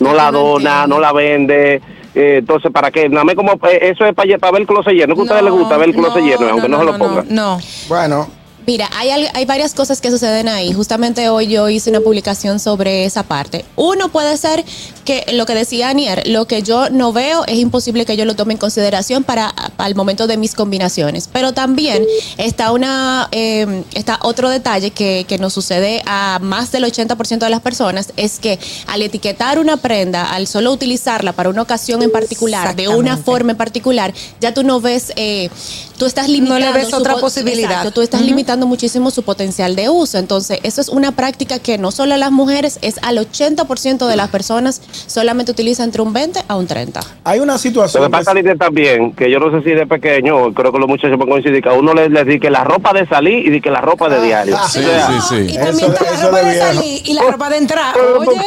no 0.01 0.13
la 0.13 0.31
dona, 0.31 0.88
no 0.88 1.00
la 1.00 1.13
vende. 1.13 1.81
Eh, 2.18 2.38
entonces, 2.38 2.72
¿para 2.72 2.90
qué? 2.90 3.08
Nada 3.08 3.24
más 3.24 3.36
como 3.36 3.54
eh, 3.54 3.80
eso 3.81 4.04
es 4.04 4.16
para, 4.16 4.38
para 4.40 4.52
ver 4.54 4.62
el 4.62 4.68
closet 4.68 4.94
lleno. 4.94 5.14
que 5.14 5.22
a 5.22 5.24
ustedes 5.24 5.44
les 5.44 5.54
gusta 5.54 5.78
ver 5.78 5.90
el 5.90 5.96
closet 5.96 6.24
lleno, 6.24 6.50
aunque 6.50 6.68
no, 6.68 6.80
se 6.80 6.86
lo 6.86 6.98
pongan. 6.98 7.25
No, 7.30 7.60
Bueno, 7.88 8.28
Mira, 8.68 8.90
hay, 8.94 9.12
al- 9.12 9.30
hay 9.34 9.46
varias 9.46 9.74
cosas 9.74 10.02
que 10.02 10.12
suceden 10.12 10.50
ahí. 10.50 10.74
Justamente 10.74 11.30
hoy 11.30 11.48
yo 11.48 11.69
hice 11.69 11.90
una 11.90 12.02
publicación 12.02 12.60
sobre 12.60 13.06
esa 13.06 13.24
parte. 13.24 13.64
Uno 13.78 14.10
puede 14.10 14.36
ser 14.36 14.66
que 15.06 15.24
lo 15.31 15.46
que 15.46 15.56
decía 15.56 15.88
Anier, 15.88 16.28
lo 16.28 16.48
que 16.48 16.64
yo 16.64 16.90
no 16.90 17.14
veo 17.14 17.46
es 17.46 17.56
imposible 17.60 18.06
que 18.06 18.18
yo 18.18 18.25
lo 18.25 18.36
tome 18.36 18.52
en 18.52 18.60
consideración 18.60 19.24
para, 19.24 19.54
el 19.86 19.96
momento 19.96 20.28
de 20.28 20.36
mis 20.36 20.54
combinaciones. 20.54 21.30
Pero 21.31 21.54
también 21.54 22.04
está 22.36 22.74
una 22.74 23.30
eh, 23.31 23.84
está 23.94 24.19
otro 24.22 24.50
detalle 24.50 24.92
que, 24.92 25.24
que 25.30 25.38
nos 25.38 25.54
sucede 25.54 26.04
a 26.06 26.40
más 26.42 26.74
del 26.74 26.84
80% 26.84 27.38
de 27.38 27.50
las 27.50 27.62
personas, 27.62 28.12
es 28.18 28.38
que 28.38 28.60
al 28.88 29.02
etiquetar 29.02 29.60
una 29.60 29.78
prenda, 29.78 30.34
al 30.34 30.46
solo 30.46 30.74
utilizarla 30.74 31.31
para 31.31 31.48
una 31.50 31.62
ocasión 31.62 32.02
en 32.02 32.12
particular, 32.12 32.75
de 32.75 32.90
una 32.90 33.16
forma 33.16 33.52
en 33.54 33.58
particular, 33.58 34.14
ya 34.42 34.54
tú 34.54 34.64
no 34.64 34.81
ves, 34.81 35.14
eh, 35.16 35.50
tú 35.98 36.06
estás 36.06 36.28
limitando. 36.28 36.74
ves 36.74 36.90
su 36.90 36.98
otra 36.98 37.14
po- 37.14 37.22
posibilidad. 37.22 37.69
Exacto, 37.72 37.92
tú 37.92 38.02
estás 38.02 38.19
limitando 38.22 38.56
muchísimo 38.65 39.12
su 39.12 39.24
potencial 39.24 39.75
de 39.75 39.89
uso. 39.89 40.18
Entonces, 40.18 40.59
eso 40.63 40.81
es 40.81 40.89
una 40.89 41.12
práctica 41.12 41.59
que 41.59 41.77
no 41.77 41.92
solo 41.92 42.15
a 42.15 42.18
las 42.18 42.31
mujeres, 42.31 42.80
es 42.81 42.98
al 43.04 43.18
80% 43.18 44.07
de 44.07 44.15
las 44.15 44.30
personas 44.30 44.81
solamente 45.07 45.51
utiliza 45.51 45.83
entre 45.83 46.01
un 46.01 46.13
20 46.13 46.39
a 46.48 46.56
un 46.56 46.65
30. 46.68 47.01
hay 47.24 47.39
una 47.39 47.54
Lo 47.54 47.59
situación. 47.59 48.04
que 48.04 48.09
pasa, 48.09 48.33
también, 48.57 49.12
que 49.13 49.30
yo 49.30 49.39
no 49.39 49.51
sé 49.51 49.63
si 49.63 49.75
de 49.75 49.86
pequeño, 49.86 50.54
creo 50.54 50.71
que 50.71 50.80
los 50.80 50.88
muchachos 50.88 51.18
pueden 51.18 51.31
coincidir, 51.31 51.62
que 51.62 51.69
a 51.69 51.74
uno 51.74 51.94
le, 51.94 52.09
le 52.09 52.24
di 52.24 52.39
que 52.39 52.50
la 52.50 52.63
ropa 52.63 52.94
de 52.94 53.06
salir 53.07 53.54
y 53.54 53.62
que 53.62 53.69
la 53.69 53.81
ropa 53.81 54.09
de 54.09 54.21
diario. 54.21 54.56
ah, 54.57 54.68
Sí, 54.69 54.80
O 54.80 54.83
sea, 54.83 55.07
sí, 55.07 55.13
sí. 55.30 55.36
Y 55.54 55.57
también 55.57 55.92
Eso- 55.92 55.94
está 55.94 56.12
la 56.12 56.21
ropa 56.25 56.42
de 56.42 56.57
salir 56.59 57.01
y 57.06 57.13
la 57.13 57.21
ropa 57.24 57.50
de 57.50 57.57
entrar. 57.57 57.95
Oye, 58.18 58.39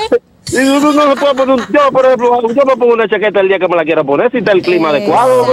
y 0.52 0.56
uno 0.68 0.92
no 0.92 1.10
se 1.14 1.20
puede 1.20 1.34
poner 1.34 1.54
un- 1.54 1.66
yo, 1.72 1.92
por 1.92 2.04
ejemplo, 2.06 2.40
yo 2.48 2.64
me 2.64 2.76
pongo 2.76 2.94
una 2.94 3.08
chaqueta 3.08 3.40
el 3.40 3.48
día 3.48 3.58
que 3.58 3.68
me 3.68 3.76
la 3.76 3.84
quiera 3.84 4.02
poner, 4.02 4.30
si 4.32 4.38
está 4.38 4.52
el 4.52 4.62
clima 4.62 4.88
adecuado. 4.88 5.46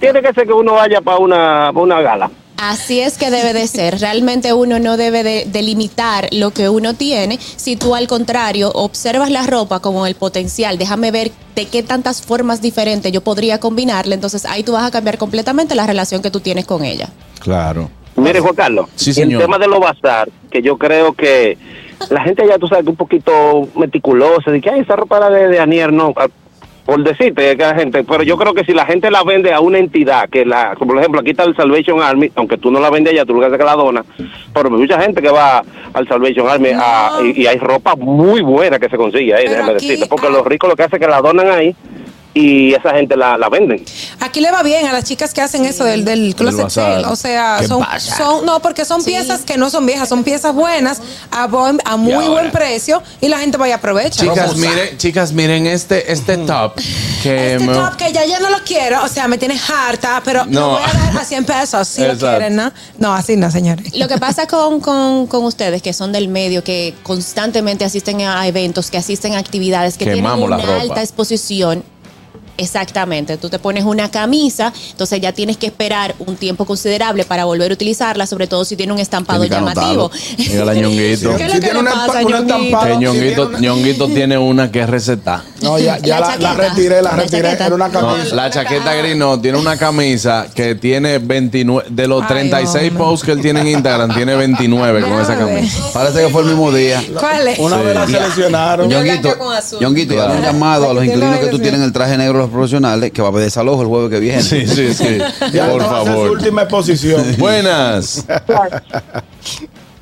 Tiene 0.00 0.20
que 0.22 0.32
ser 0.34 0.46
que 0.46 0.52
uno 0.52 0.74
vaya 0.74 1.00
para 1.00 1.18
una, 1.18 1.70
una 1.70 2.00
gala. 2.02 2.30
Así 2.56 3.00
es 3.00 3.18
que 3.18 3.30
debe 3.30 3.52
de 3.52 3.66
ser. 3.66 3.98
Realmente 4.00 4.52
uno 4.52 4.78
no 4.78 4.96
debe 4.96 5.22
de, 5.22 5.44
de 5.46 5.62
limitar 5.62 6.28
lo 6.32 6.52
que 6.52 6.68
uno 6.68 6.94
tiene. 6.94 7.38
Si 7.40 7.76
tú 7.76 7.94
al 7.94 8.06
contrario 8.06 8.70
observas 8.74 9.30
la 9.30 9.44
ropa 9.46 9.80
como 9.80 10.06
el 10.06 10.14
potencial, 10.14 10.78
déjame 10.78 11.10
ver 11.10 11.32
de 11.56 11.66
qué 11.66 11.82
tantas 11.82 12.22
formas 12.22 12.62
diferentes 12.62 13.10
yo 13.12 13.20
podría 13.22 13.58
combinarla, 13.60 14.14
entonces 14.14 14.44
ahí 14.44 14.62
tú 14.62 14.72
vas 14.72 14.84
a 14.84 14.90
cambiar 14.90 15.18
completamente 15.18 15.74
la 15.74 15.86
relación 15.86 16.22
que 16.22 16.30
tú 16.30 16.40
tienes 16.40 16.64
con 16.64 16.84
ella. 16.84 17.08
Claro. 17.40 17.90
Mire, 18.16 18.38
Juan 18.40 18.54
Carlos, 18.54 18.86
Sí, 18.94 19.10
el 19.10 19.16
señor. 19.16 19.42
tema 19.42 19.58
de 19.58 19.66
los 19.66 19.80
bazar, 19.80 20.28
que 20.50 20.62
yo 20.62 20.78
creo 20.78 21.12
que 21.14 21.58
la 22.10 22.22
gente 22.22 22.44
ya, 22.46 22.58
tú 22.58 22.68
sabes, 22.68 22.84
que 22.84 22.90
un 22.90 22.96
poquito 22.96 23.68
meticulosa, 23.76 24.50
de 24.52 24.60
que 24.60 24.70
ay, 24.70 24.80
esa 24.80 24.94
ropa 24.94 25.16
era 25.16 25.30
de, 25.30 25.48
de 25.48 25.58
Anier, 25.58 25.92
no, 25.92 26.14
por 26.84 27.02
decirte 27.02 27.56
que 27.56 27.62
la 27.62 27.74
gente, 27.74 28.04
pero 28.04 28.22
yo 28.22 28.36
creo 28.36 28.52
que 28.52 28.64
si 28.64 28.72
la 28.72 28.84
gente 28.84 29.10
la 29.10 29.22
vende 29.24 29.52
a 29.52 29.60
una 29.60 29.78
entidad, 29.78 30.28
que 30.28 30.44
la, 30.44 30.74
como 30.78 30.92
por 30.92 30.98
ejemplo, 31.00 31.20
aquí 31.20 31.30
está 31.30 31.44
el 31.44 31.56
Salvation 31.56 32.02
Army, 32.02 32.30
aunque 32.36 32.58
tú 32.58 32.70
no 32.70 32.78
la 32.78 32.90
vendes 32.90 33.12
allá, 33.14 33.24
tú 33.24 33.32
lo 33.34 33.40
que 33.40 33.46
haces 33.46 33.54
es 33.54 33.58
que 33.60 33.64
la 33.64 33.74
donas, 33.76 34.04
pero 34.52 34.68
hay 34.68 34.74
mucha 34.76 35.00
gente 35.00 35.22
que 35.22 35.30
va 35.30 35.62
al 35.94 36.06
Salvation 36.08 36.46
Army 36.48 36.70
a- 36.74 37.10
y, 37.22 37.42
y 37.42 37.46
hay 37.46 37.56
ropa 37.58 37.94
muy 37.96 38.42
buena 38.42 38.78
que 38.78 38.88
se 38.90 38.96
consigue 38.98 39.32
ahí, 39.34 39.44
Pero 39.46 39.56
déjame 39.56 39.72
aquí, 39.76 39.86
decirte, 39.88 40.06
porque 40.08 40.26
ah. 40.26 40.30
los 40.30 40.46
ricos 40.46 40.68
lo 40.68 40.76
que 40.76 40.82
hacen 40.82 41.00
es 41.00 41.06
que 41.06 41.10
la 41.10 41.22
donan 41.22 41.48
ahí 41.50 41.74
y 42.34 42.74
esa 42.74 42.90
gente 42.90 43.16
la, 43.16 43.38
la 43.38 43.48
venden. 43.48 43.84
aquí 44.20 44.40
le 44.40 44.50
va 44.50 44.62
bien 44.64 44.86
a 44.86 44.92
las 44.92 45.04
chicas 45.04 45.32
que 45.32 45.40
hacen 45.40 45.64
eso 45.64 45.84
del, 45.84 46.04
del 46.04 46.34
closet 46.34 46.68
sale. 46.68 47.06
O 47.06 47.14
sea, 47.16 47.58
¿Qué 47.60 47.68
son, 47.68 48.44
no, 48.44 48.60
porque 48.60 48.84
son 48.84 49.04
piezas 49.04 49.42
que 49.42 49.56
no 49.56 49.70
son 49.70 49.86
viejas, 49.86 50.08
son 50.08 50.24
piezas 50.24 50.52
buenas, 50.54 51.00
a, 51.30 51.46
buen- 51.46 51.80
a 51.84 51.96
muy 51.96 52.26
buen 52.26 52.50
precio 52.50 53.02
y 53.20 53.28
la 53.28 53.38
gente 53.38 53.56
vaya 53.56 53.74
a 53.74 53.78
aprovechar. 53.78 54.28
Chicas, 54.28 54.56
miren, 54.56 54.98
chicas, 54.98 55.32
miren 55.32 55.66
este, 55.68 56.10
este 56.12 56.36
top 56.38 56.74
que 57.22 57.54
Este 57.54 57.66
me- 57.66 57.72
top 57.72 57.96
que 57.96 58.12
ya 58.12 58.24
yo 58.26 58.40
no 58.40 58.50
lo 58.50 58.58
quiero, 58.64 59.02
o 59.04 59.08
sea, 59.08 59.28
me 59.28 59.38
tienes 59.38 59.62
harta, 59.70 60.20
pero 60.24 60.44
No. 60.46 60.60
lo 60.60 60.68
voy 60.70 60.82
a 60.82 60.92
dar 61.12 61.18
a 61.18 61.24
100 61.24 61.44
pesos 61.44 61.86
si 61.88 62.02
lo 62.04 62.16
quieren, 62.18 62.56
¿no? 62.56 62.72
No, 62.98 63.14
así 63.14 63.36
no, 63.36 63.50
señores. 63.50 63.94
Lo 63.96 64.08
que 64.08 64.18
pasa 64.18 64.46
con, 64.48 64.80
con, 64.80 65.26
con 65.28 65.44
ustedes 65.44 65.82
que 65.82 65.92
son 65.92 66.10
del 66.12 66.26
medio, 66.28 66.64
que 66.64 66.94
constantemente 67.02 67.84
asisten 67.84 68.20
a 68.22 68.46
eventos, 68.48 68.90
que 68.90 68.98
asisten 68.98 69.34
a 69.34 69.38
actividades, 69.38 69.96
que 69.96 70.04
Quemamos 70.04 70.38
tienen 70.48 70.50
la 70.50 70.56
una 70.56 70.66
ropa. 70.66 70.80
alta 70.82 71.00
exposición, 71.02 71.84
Exactamente, 72.56 73.36
tú 73.36 73.48
te 73.50 73.58
pones 73.58 73.84
una 73.84 74.10
camisa, 74.10 74.72
entonces 74.90 75.20
ya 75.20 75.32
tienes 75.32 75.56
que 75.56 75.66
esperar 75.66 76.14
un 76.20 76.36
tiempo 76.36 76.64
considerable 76.64 77.24
para 77.24 77.44
volver 77.46 77.70
a 77.70 77.74
utilizarla, 77.74 78.26
sobre 78.26 78.46
todo 78.46 78.64
si 78.64 78.76
tiene 78.76 78.92
un 78.92 79.00
estampado 79.00 79.44
llamativo. 79.44 80.10
Mira 80.38 80.64
la 80.64 80.74
ñonguito. 80.74 81.36
¿Qué 81.36 81.46
es 81.46 81.52
Si 81.52 81.60
lo 81.60 81.66
que 81.68 81.74
le 81.74 81.90
pasa, 81.90 82.22
Ñonguito? 82.22 82.56
tiene 82.56 83.46
una- 83.46 83.58
ñonguito 83.58 84.06
tiene 84.08 84.38
una 84.38 84.70
que 84.70 84.86
receta. 84.86 85.42
No, 85.62 85.78
ya, 85.78 85.98
ya 85.98 86.20
La 86.20 86.20
la, 86.20 86.26
la 86.26 86.32
chaqueta. 86.50 86.68
retiré, 86.68 87.02
la 87.02 87.10
La 87.10 87.16
retiré. 87.16 87.42
chaqueta. 87.42 87.66
Era 87.66 87.74
una 87.74 87.88
No, 87.88 88.00
camisa. 88.00 88.34
la 88.36 88.50
chaqueta 88.50 88.94
gris 88.94 89.16
no, 89.16 89.40
tiene 89.40 89.58
una 89.58 89.76
camisa 89.76 90.46
que 90.54 90.74
tiene 90.76 91.18
29, 91.18 91.88
de 91.90 92.06
los 92.08 92.22
Ay, 92.22 92.28
36 92.28 92.90
hombre. 92.90 93.04
posts 93.04 93.24
que 93.26 93.32
él 93.32 93.40
tiene 93.40 93.60
en 93.62 93.68
Instagram, 93.68 94.14
tiene 94.14 94.36
29 94.36 95.00
con 95.02 95.20
esa 95.20 95.36
camisa. 95.36 95.90
Parece 95.92 96.20
que 96.24 96.28
fue 96.28 96.42
el 96.42 96.48
mismo 96.48 96.70
día. 96.72 97.02
¿Cuál 97.18 97.48
es? 97.48 97.58
Una 97.58 97.78
vez 97.78 97.94
la 97.94 98.06
seleccionaron. 98.06 98.88
Ñonguito, 98.88 99.20
blanca 99.22 99.38
con 99.38 99.52
azul. 99.54 99.80
Ñonguito, 99.80 100.14
y 100.14 100.18
hazle 100.18 100.36
un 100.36 100.42
llamado 100.42 100.90
a 100.90 100.94
los 100.94 101.02
Ay, 101.02 101.08
que 101.08 101.14
inquilinos 101.14 101.40
que 101.40 101.46
tú 101.46 101.58
tienes 101.58 101.80
el 101.80 101.92
traje 101.92 102.16
negro 102.16 102.43
los 102.44 102.52
profesionales 102.52 103.10
que 103.12 103.20
va 103.22 103.28
a 103.28 103.30
haber 103.30 103.44
desalojo 103.44 103.82
el 103.82 103.88
jueves 103.88 104.10
que 104.10 104.20
viene. 104.20 104.42
Sí, 104.42 104.66
sí, 104.66 104.94
sí. 104.94 105.18
Ya 105.52 105.68
Por 105.70 105.82
a 105.82 105.88
ser 105.88 105.98
su 105.98 106.04
favor. 106.06 106.30
última 106.30 106.62
exposición. 106.62 107.22
Buenas. 107.38 108.26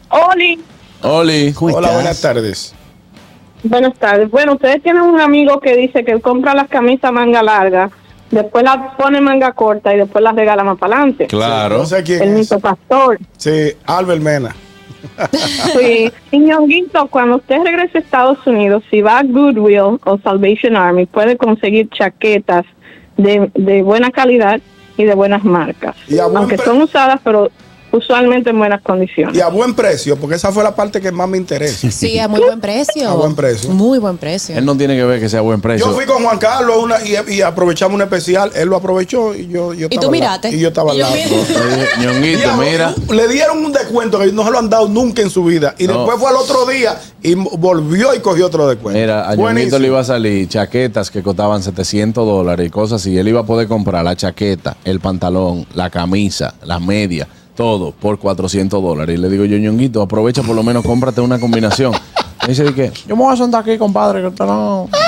Oli, 0.08 0.61
Oli. 1.02 1.52
¿Cómo 1.52 1.75
Hola, 1.76 1.90
buenas 1.92 2.20
tardes. 2.20 2.75
buenas 3.62 3.94
tardes. 3.99 4.30
Bueno, 4.30 4.54
ustedes 4.54 4.82
tienen 4.82 5.02
un 5.02 5.20
amigo 5.20 5.61
que 5.61 5.76
dice 5.76 6.04
que 6.04 6.12
él 6.12 6.20
compra 6.20 6.54
las 6.54 6.68
camisas 6.68 7.11
manga 7.12 7.42
larga, 7.42 7.90
después 8.30 8.62
las 8.64 8.94
pone 8.96 9.20
manga 9.20 9.52
corta 9.52 9.94
y 9.94 9.99
después 9.99 10.22
las 10.22 10.34
regala 10.34 10.64
más 10.64 10.78
para 10.78 10.96
adelante. 10.96 11.26
Claro. 11.28 11.78
No 11.78 11.87
sé 11.87 12.02
quién 12.02 12.22
El 12.22 12.28
es. 12.30 12.34
mito 12.40 12.61
pastor. 12.61 13.18
Sí, 13.38 13.72
Albert 13.87 14.20
Mena. 14.22 14.54
Sí. 15.78 16.11
Y 16.31 16.38
Ñonguito, 16.38 17.07
cuando 17.09 17.37
usted 17.37 17.62
regrese 17.64 17.99
a 17.99 18.00
Estados 18.00 18.47
Unidos, 18.47 18.83
si 18.90 19.00
va 19.00 19.19
a 19.19 19.23
Goodwill 19.23 19.99
o 20.04 20.19
Salvation 20.23 20.76
Army, 20.76 21.07
puede 21.07 21.37
conseguir 21.37 21.88
chaquetas 21.90 22.64
de, 23.16 23.50
de 23.54 23.83
buena 23.83 24.11
calidad 24.11 24.61
y 24.97 25.04
de 25.04 25.14
buenas 25.14 25.45
marcas. 25.45 25.97
Y 26.09 26.19
Aunque 26.19 26.59
son 26.59 26.83
usadas, 26.83 27.21
pero 27.25 27.50
usualmente 27.92 28.50
en 28.50 28.58
buenas 28.58 28.82
condiciones. 28.82 29.37
Y 29.37 29.40
a 29.40 29.49
buen 29.49 29.75
precio, 29.75 30.16
porque 30.16 30.37
esa 30.37 30.50
fue 30.52 30.62
la 30.64 30.75
parte 30.75 31.00
que 31.00 31.12
más 31.12 31.28
me 31.28 31.37
interesa. 31.38 31.90
Sí, 31.90 32.18
a 32.18 32.28
muy 32.28 32.40
buen 32.40 32.61
precio. 32.61 33.08
A 33.08 33.14
buen 33.14 33.34
precio. 33.34 33.70
Muy 33.70 33.99
buen 33.99 34.16
precio. 34.18 34.56
Él 34.56 34.64
no 34.64 34.76
tiene 34.76 34.96
que 34.96 35.04
ver 35.04 35.20
que 35.20 35.28
sea 35.28 35.40
buen 35.40 35.61
precio. 35.61 35.87
Yo 35.87 35.92
fui 35.94 36.04
con 36.06 36.22
Juan 36.25 36.38
Carlos 36.38 36.76
una, 36.82 36.96
y, 37.04 37.34
y 37.34 37.42
aprovechamos 37.42 37.94
un 37.94 38.02
especial. 38.02 38.50
Él 38.54 38.68
lo 38.68 38.76
aprovechó 38.76 39.34
y 39.34 39.46
yo, 39.49 39.75
yo 39.75 39.88
tú 39.88 39.94
estaba 39.94 39.99
al 39.99 40.00
lado. 40.00 40.11
miraste? 40.11 40.50
Y 40.50 40.58
yo 40.61 40.68
estaba 40.68 40.90
al 40.92 40.96
Y 40.96 41.00
lado. 41.00 41.14
Ñonguito, 42.00 42.56
mira. 42.56 42.94
Le 43.11 43.28
dieron 43.28 43.64
un 43.64 43.72
descuento 43.72 44.18
que 44.18 44.32
no 44.32 44.44
se 44.44 44.50
lo 44.50 44.58
han 44.58 44.70
dado 44.70 44.88
nunca 44.88 45.22
en 45.22 45.30
su 45.30 45.44
vida. 45.44 45.75
Y 45.78 45.87
No. 45.87 45.99
después 45.99 46.18
fue 46.18 46.28
al 46.30 46.37
otro 46.37 46.66
día 46.66 46.99
y 47.22 47.34
volvió 47.34 48.14
y 48.14 48.20
cogió 48.20 48.46
otro 48.46 48.66
descuento. 48.68 48.99
Mira, 48.99 49.28
a 49.28 49.34
Ñonguito 49.34 49.78
le 49.78 49.87
iba 49.88 50.00
a 50.00 50.04
salir 50.04 50.49
chaquetas 50.49 51.11
que 51.11 51.22
costaban 51.22 51.62
700 51.62 52.26
dólares 52.26 52.66
y 52.66 52.70
cosas 52.70 53.00
así. 53.02 53.16
Él 53.16 53.28
iba 53.28 53.40
a 53.40 53.46
poder 53.46 53.68
comprar 53.68 54.04
la 54.04 54.16
chaqueta, 54.16 54.76
el 54.84 55.00
pantalón, 55.00 55.66
la 55.75 55.90
camisa, 55.90 56.54
la 56.64 56.78
media, 56.78 57.26
todo 57.56 57.92
por 57.92 58.18
400 58.18 58.82
dólares. 58.82 59.16
Y 59.18 59.21
le 59.21 59.28
digo 59.28 59.44
yo, 59.44 59.56
Ñonguito, 59.59 60.02
aprovecha 60.02 60.42
por 60.42 60.54
lo 60.56 60.62
menos, 60.62 60.85
cómprate 60.85 61.21
una 61.21 61.38
combinación. 61.38 61.92
Me 62.42 62.49
dice, 62.49 62.64
¿de 62.64 62.75
qué? 62.75 62.92
Yo 63.06 63.14
me 63.16 63.23
voy 63.23 63.32
a 63.32 63.37
sentar 63.37 63.61
aquí, 63.61 63.78
compadre, 63.78 64.21
que 64.21 64.26
usted 64.28 64.44
no... 64.44 64.88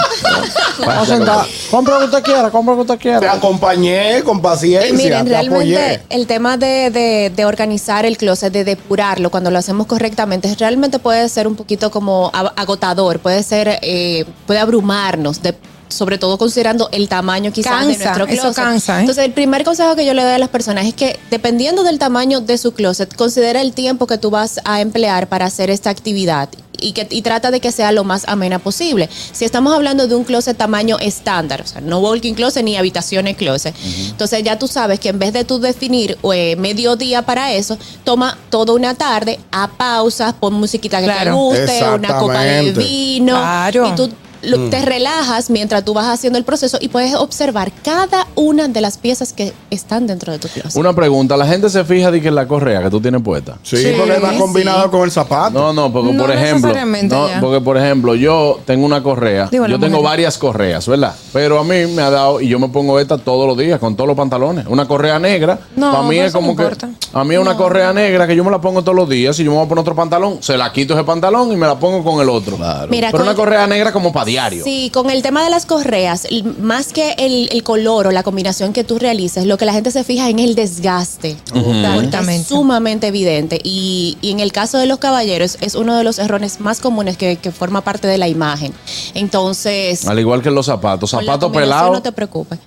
Me 0.81 0.87
voy 0.87 0.95
a 0.95 1.05
sentar. 1.07 1.47
Compra 1.71 1.95
lo 1.95 2.01
que 2.01 2.07
usted 2.07 2.23
quiera, 2.25 2.51
compra 2.51 2.75
lo 2.75 2.79
que 2.85 2.93
usted 2.93 2.95
Te 3.11 3.19
quiera. 3.19 3.33
acompañé 3.33 4.23
con 4.25 4.41
paciencia. 4.43 4.89
Y 4.89 4.93
miren, 4.93 5.25
te 5.25 5.31
realmente 5.31 5.77
apoyé. 5.77 6.03
el 6.11 6.27
tema 6.27 6.57
de, 6.57 6.91
de- 6.91 7.33
de 7.35 7.45
organizar 7.45 8.05
el 8.05 8.17
closet, 8.17 8.53
de 8.53 8.65
depurarlo 8.65 9.31
cuando 9.31 9.51
lo 9.53 9.59
hacemos 9.59 9.87
correctamente, 9.87 10.53
realmente 10.59 10.99
puede 10.99 11.29
ser 11.29 11.47
un 11.47 11.55
poquito 11.55 11.91
como 11.93 12.31
agotador, 12.57 13.21
puede 13.21 13.43
ser, 13.45 13.79
eh, 13.83 14.25
puede 14.47 14.59
abrumarnos, 14.61 15.43
de- 15.43 15.55
sobre 15.95 16.19
todo 16.19 16.37
considerando 16.39 16.89
el 16.93 17.09
tamaño 17.09 17.53
quizás 17.53 17.87
de 17.87 17.95
Cansa, 17.95 18.05
nuestro 18.17 18.27
eso 18.27 18.43
closet. 18.43 18.65
cansa, 18.65 18.97
¿eh? 18.97 19.01
Entonces, 19.01 19.25
el 19.25 19.33
primer 19.33 19.65
consejo 19.65 19.95
que 19.97 20.05
yo 20.05 20.15
le 20.15 20.23
doy 20.23 20.33
a 20.33 20.39
las 20.39 20.49
personas 20.51 20.87
es 20.87 20.95
que 20.95 21.19
dependiendo 21.31 21.83
del 21.85 21.99
tamaño 21.99 22.41
de 22.41 22.59
su 22.59 22.73
closet, 22.73 23.15
considera 23.15 23.61
el 23.61 23.73
tiempo 23.73 24.07
que 24.07 24.19
tú 24.19 24.31
vas 24.31 24.61
a 24.65 24.81
emplear 24.81 25.29
para 25.29 25.47
hacer 25.47 25.71
esta 25.71 25.91
actividad. 25.91 26.49
Y, 26.81 26.93
que, 26.93 27.07
y 27.09 27.23
trata 27.23 27.51
de 27.53 27.61
que 27.61 27.71
sea 27.73 27.93
lo 27.93 28.03
más 28.05 28.25
amena 28.27 28.59
posible. 28.59 29.09
Si 29.33 29.45
estamos 29.45 29.73
hablando 29.73 30.07
de 30.09 30.17
un 30.17 30.25
closet 30.25 30.57
tamaño 30.57 30.99
estándar, 30.99 31.63
o 31.63 31.67
sea, 31.67 31.81
no 31.81 32.01
walking 32.01 32.35
closet 32.35 32.65
ni 32.65 32.77
habitaciones 32.77 33.37
closet, 33.37 33.75
entonces 34.09 34.43
ya 34.43 34.59
tú 34.59 34.67
sabes 34.67 34.99
que 35.01 35.09
en 35.11 35.19
vez 35.21 35.33
de 35.33 35.45
tú 35.45 35.61
definir 35.61 36.19
eh, 36.35 36.57
medio 36.57 36.97
día 36.97 37.23
para 37.23 37.53
eso, 37.53 37.79
toma 38.03 38.37
toda 38.51 38.75
una 38.75 38.95
tarde 38.95 39.39
a 39.53 39.69
pausas, 39.69 40.35
pon 40.35 40.53
musiquita 40.55 41.01
que 41.01 41.07
te 41.07 41.13
Claro. 41.13 41.37
guste, 41.37 41.85
una 41.95 42.17
copa 42.19 42.41
de 42.43 42.73
vino, 42.73 43.37
Claro. 43.37 43.89
y 43.89 43.95
tú 43.95 44.11
lo- 44.45 44.71
te 44.71 44.85
relajas 44.85 45.51
mientras 45.51 45.85
tú 45.85 45.95
vas 45.95 46.07
haciendo 46.07 46.39
el 46.39 46.45
proceso 46.45 46.79
y 46.81 46.89
puedes 46.89 47.15
observar 47.15 47.73
cada 47.85 48.27
una 48.35 48.69
de 48.69 48.81
las 48.81 48.99
piezas 48.99 49.33
que 49.33 49.53
están 49.71 50.07
dentro 50.07 50.33
de 50.33 50.39
tu 50.39 50.49
closet. 50.49 50.77
Una 50.77 50.93
pregunta, 50.95 51.37
¿la 51.37 51.47
gente 51.47 51.69
se 51.71 51.85
fija 51.85 52.11
de 52.11 52.21
que 52.21 52.31
la 52.31 52.47
correa 52.47 52.83
que 52.83 52.91
tú 52.91 53.01
tienes 53.01 53.23
puesta? 53.23 53.59
Sí, 53.63 53.77
Sí, 53.77 53.93
porque 53.97 54.19
va 54.19 54.33
combinado 54.39 54.85
sí. 54.85 54.91
con 54.91 55.03
el 55.03 55.11
zapato. 55.11 55.51
No, 55.59 55.73
no, 55.73 55.93
porque 55.93 56.13
No 56.13 56.23
por 56.23 56.31
ejemplo, 56.35 56.73
no, 57.09 57.29
ya. 57.29 57.41
porque 57.41 57.61
por 57.61 57.77
ejemplo, 57.77 58.15
yo 58.15 58.61
tengo 58.65 58.85
una 58.87 59.03
correa, 59.03 59.49
Digo, 59.51 59.67
yo 59.67 59.79
tengo 59.79 59.97
mujer. 59.99 60.11
varias 60.11 60.39
correas, 60.39 60.87
¿verdad? 60.87 61.15
Pero 61.33 61.59
a 61.59 61.65
mí 61.65 61.87
me 61.95 62.03
ha 62.03 62.11
dado 62.11 62.41
y 62.41 62.49
yo 62.49 62.59
me 62.59 62.69
pongo 62.69 62.99
esta 63.01 63.19
todos 63.19 63.47
los 63.47 63.57
días 63.59 63.79
con 63.79 63.97
todos 63.97 64.09
los 64.09 64.17
pantalones, 64.17 64.67
una 64.69 64.87
correa 64.87 65.19
negra, 65.19 65.59
No, 65.77 65.93
para 65.93 66.03
mí 66.05 66.17
pero 66.17 66.27
es 66.27 66.35
no 66.35 66.41
como 66.41 66.57
que 66.57 66.63
importa. 66.63 66.89
a 67.13 67.25
mí 67.25 67.35
es 67.35 67.41
una 67.41 67.57
correa 67.57 67.93
negra 67.93 68.27
que 68.27 68.37
yo 68.37 68.45
me 68.45 68.51
la 68.51 68.61
pongo 68.61 68.83
todos 68.83 68.97
los 68.97 69.09
días, 69.09 69.39
y 69.41 69.45
yo 69.45 69.51
me 69.51 69.57
voy 69.59 69.67
a 69.67 69.69
poner 69.69 69.83
otro 69.83 69.95
pantalón, 69.95 70.39
se 70.43 70.57
la 70.57 70.73
quito 70.73 70.95
ese 70.95 71.05
pantalón 71.05 71.53
y 71.53 71.57
me 71.57 71.67
la 71.67 71.79
pongo 71.79 72.03
con 72.05 72.21
el 72.21 72.29
otro. 72.29 72.59
Mira, 72.89 73.11
Pero 73.11 73.23
una 73.25 73.35
correa 73.35 73.67
negra 73.67 73.93
como 73.93 74.13
para 74.13 74.27
diario. 74.35 74.65
Sí, 74.65 74.91
con 74.93 75.11
el 75.11 75.23
tema 75.23 75.45
de 75.45 75.51
las 75.51 75.65
correas, 75.65 76.27
más 76.61 76.93
que 76.93 77.15
el, 77.19 77.49
el 77.53 77.63
color 77.63 78.09
o 78.09 78.11
la 78.11 78.23
combinación 78.23 78.73
que 78.73 78.83
tú 78.85 78.99
realices, 78.99 79.47
lo 79.47 79.57
que 79.57 79.65
la 79.65 79.73
gente 79.73 79.91
se 79.91 80.03
fija 80.05 80.29
en 80.29 80.39
el 80.39 80.55
desgaste. 80.55 81.37
Es 81.55 82.47
sumamente 82.47 83.07
evidente. 83.07 83.61
Y, 83.63 84.19
y 84.21 84.31
en 84.33 84.41
el 84.41 84.51
caso 84.51 84.79
de 84.79 84.87
los 84.87 84.99
caballeros, 84.99 85.57
es 85.61 85.75
uno 85.75 85.97
de 85.97 86.05
los 86.05 86.19
errores 86.19 86.61
más 86.61 86.81
comunes 86.81 87.17
que, 87.17 87.37
que 87.37 87.53
forma 87.53 87.83
parte 87.83 88.09
de 88.09 88.19
la 88.19 88.29
imagen. 88.29 88.73
Entonces, 89.15 90.07
Al 90.07 90.19
igual 90.19 90.43
que 90.43 90.51
los 90.51 90.67
zapatos, 90.67 91.11
zapatos 91.11 91.53
pelados. 91.53 91.93
No 91.93 92.03
te 92.03 92.13
preocupes. 92.13 92.59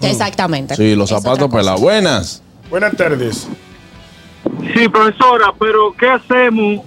Exactamente. 0.00 0.76
Sí, 0.76 0.94
los 0.94 1.08
zapatos 1.10 1.50
pelados. 1.50 1.80
Buenas. 1.80 2.42
Buenas 2.70 2.96
tardes. 2.96 3.46
Sí, 4.74 4.88
profesora, 4.88 5.52
pero 5.58 5.94
¿qué 5.98 6.08
hacemos 6.08 6.84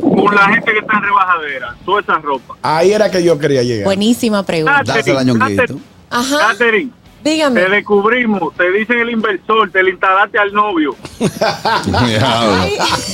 con 0.00 0.34
la 0.34 0.48
gente 0.48 0.72
que 0.72 0.78
está 0.78 0.96
en 0.96 1.02
rebajadera? 1.02 1.74
Toda 1.84 2.00
esa 2.00 2.14
ropa. 2.18 2.54
Ahí 2.62 2.92
era 2.92 3.10
que 3.10 3.22
yo 3.22 3.38
quería 3.38 3.62
llegar. 3.62 3.84
Buenísima 3.84 4.42
pregunta. 4.42 4.82
Dásela 4.84 5.22
Ñonguito. 5.22 5.76
Ajá. 6.10 6.38
Catherine, 6.50 6.90
Dígame. 7.22 7.60
te 7.62 7.70
descubrimos, 7.70 8.54
te 8.56 8.70
dicen 8.70 8.98
el 9.00 9.10
inversor, 9.10 9.70
te 9.70 9.82
le 9.82 9.90
instalaste 9.92 10.38
al 10.38 10.52
novio. 10.52 10.94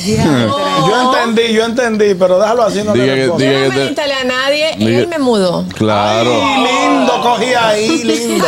Diablo. 0.04 0.58
Yo 0.88 1.12
entendí, 1.12 1.52
yo 1.54 1.64
entendí, 1.64 2.14
pero 2.14 2.38
déjalo 2.38 2.62
así, 2.64 2.82
no 2.82 2.92
Diga 2.92 3.06
le 3.06 3.14
que- 3.14 3.36
diga 3.38 3.52
Yo 3.52 3.60
no 3.60 3.68
me 3.68 3.74
te- 3.76 3.86
instalé 3.86 4.14
a 4.14 4.24
nadie, 4.24 4.74
Diga- 4.78 4.98
él 4.98 5.08
me 5.08 5.18
mudó. 5.18 5.64
Claro, 5.76 6.30
Ay, 6.42 6.64
lindo, 6.64 7.12
cogí 7.22 7.54
ahí, 7.54 8.02
lindo. 8.04 8.46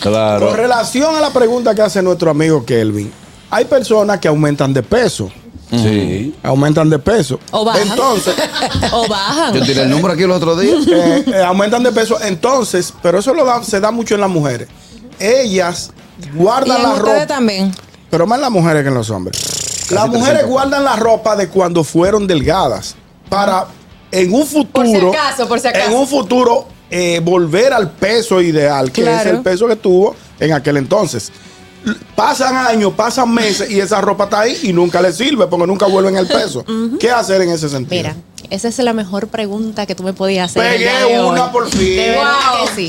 claro. 0.00 0.48
Con 0.48 0.56
relación 0.56 1.14
a 1.16 1.20
la 1.20 1.32
pregunta 1.32 1.74
que 1.74 1.82
hace 1.82 2.02
nuestro 2.02 2.30
amigo 2.30 2.64
Kelvin, 2.64 3.12
hay 3.50 3.64
personas 3.64 4.18
que 4.18 4.28
aumentan 4.28 4.72
de 4.72 4.82
peso. 4.82 5.30
Sí. 5.70 6.34
Aumentan 6.42 6.88
de 6.88 6.98
peso. 6.98 7.38
O 7.50 7.64
bajan. 7.64 7.88
Entonces, 7.88 8.34
O 8.92 9.06
bajan. 9.06 9.52
Yo 9.54 9.62
tiré 9.62 9.82
el 9.82 9.90
número 9.90 10.14
aquí 10.14 10.22
el 10.22 10.30
otro 10.30 10.56
día. 10.56 10.74
eh, 10.90 11.24
eh, 11.26 11.42
aumentan 11.42 11.82
de 11.82 11.92
peso. 11.92 12.16
Entonces, 12.22 12.92
pero 13.02 13.18
eso 13.18 13.34
lo 13.34 13.44
da- 13.44 13.62
se 13.62 13.78
da 13.80 13.90
mucho 13.90 14.14
en 14.14 14.22
las 14.22 14.30
mujeres. 14.30 14.68
Ellas 15.18 15.90
Y 16.22 16.36
guardan 16.36 16.76
en 16.78 16.82
la 16.84 16.94
ropa. 16.94 17.26
también. 17.26 17.74
Pero 18.10 18.26
más 18.26 18.40
las 18.40 18.50
mujeres 18.50 18.82
que 18.82 18.88
en 18.88 18.94
los 18.94 19.10
hombres. 19.10 19.90
Las 19.90 20.08
mujeres 20.08 20.46
guardan 20.46 20.84
la 20.84 20.96
ropa 20.96 21.36
de 21.36 21.48
cuando 21.48 21.84
fueron 21.84 22.26
delgadas 22.26 22.94
para 23.28 23.66
en 24.10 24.32
un 24.32 24.46
futuro, 24.46 25.10
acaso, 25.10 25.46
por 25.46 25.60
si 25.60 25.68
acaso. 25.68 25.90
en 25.90 25.96
un 25.96 26.06
futuro 26.08 26.66
eh, 26.90 27.20
volver 27.22 27.74
al 27.74 27.90
peso 27.90 28.40
ideal, 28.40 28.90
que 28.90 29.02
Claro. 29.02 29.20
es 29.20 29.26
el 29.36 29.42
peso 29.42 29.66
que 29.66 29.76
tuvo 29.76 30.14
en 30.40 30.52
aquel 30.54 30.78
entonces. 30.78 31.30
Pasan 32.14 32.56
años, 32.56 32.92
pasan 32.96 33.32
meses 33.32 33.70
y 33.70 33.80
esa 33.80 34.00
ropa 34.00 34.24
está 34.24 34.40
ahí 34.40 34.58
y 34.64 34.72
nunca 34.72 35.00
le 35.00 35.12
sirve 35.12 35.46
porque 35.46 35.66
nunca 35.66 35.86
vuelven 35.86 36.16
el 36.16 36.26
peso. 36.26 36.64
¿Qué 37.00 37.10
hacer 37.10 37.40
en 37.42 37.50
ese 37.50 37.68
sentido? 37.68 38.02
Mira, 38.02 38.16
esa 38.50 38.68
es 38.68 38.78
la 38.78 38.92
mejor 38.92 39.28
pregunta 39.28 39.86
que 39.86 39.94
tú 39.94 40.02
me 40.02 40.12
podías 40.12 40.50
hacer. 40.50 40.62
Pegué 40.78 41.20
una 41.20 41.50
por 41.52 41.68
fin. 41.68 41.80
De 41.96 42.10
verdad 42.10 42.32
Wow. 42.58 42.66
que 42.68 42.74
sí. 42.74 42.88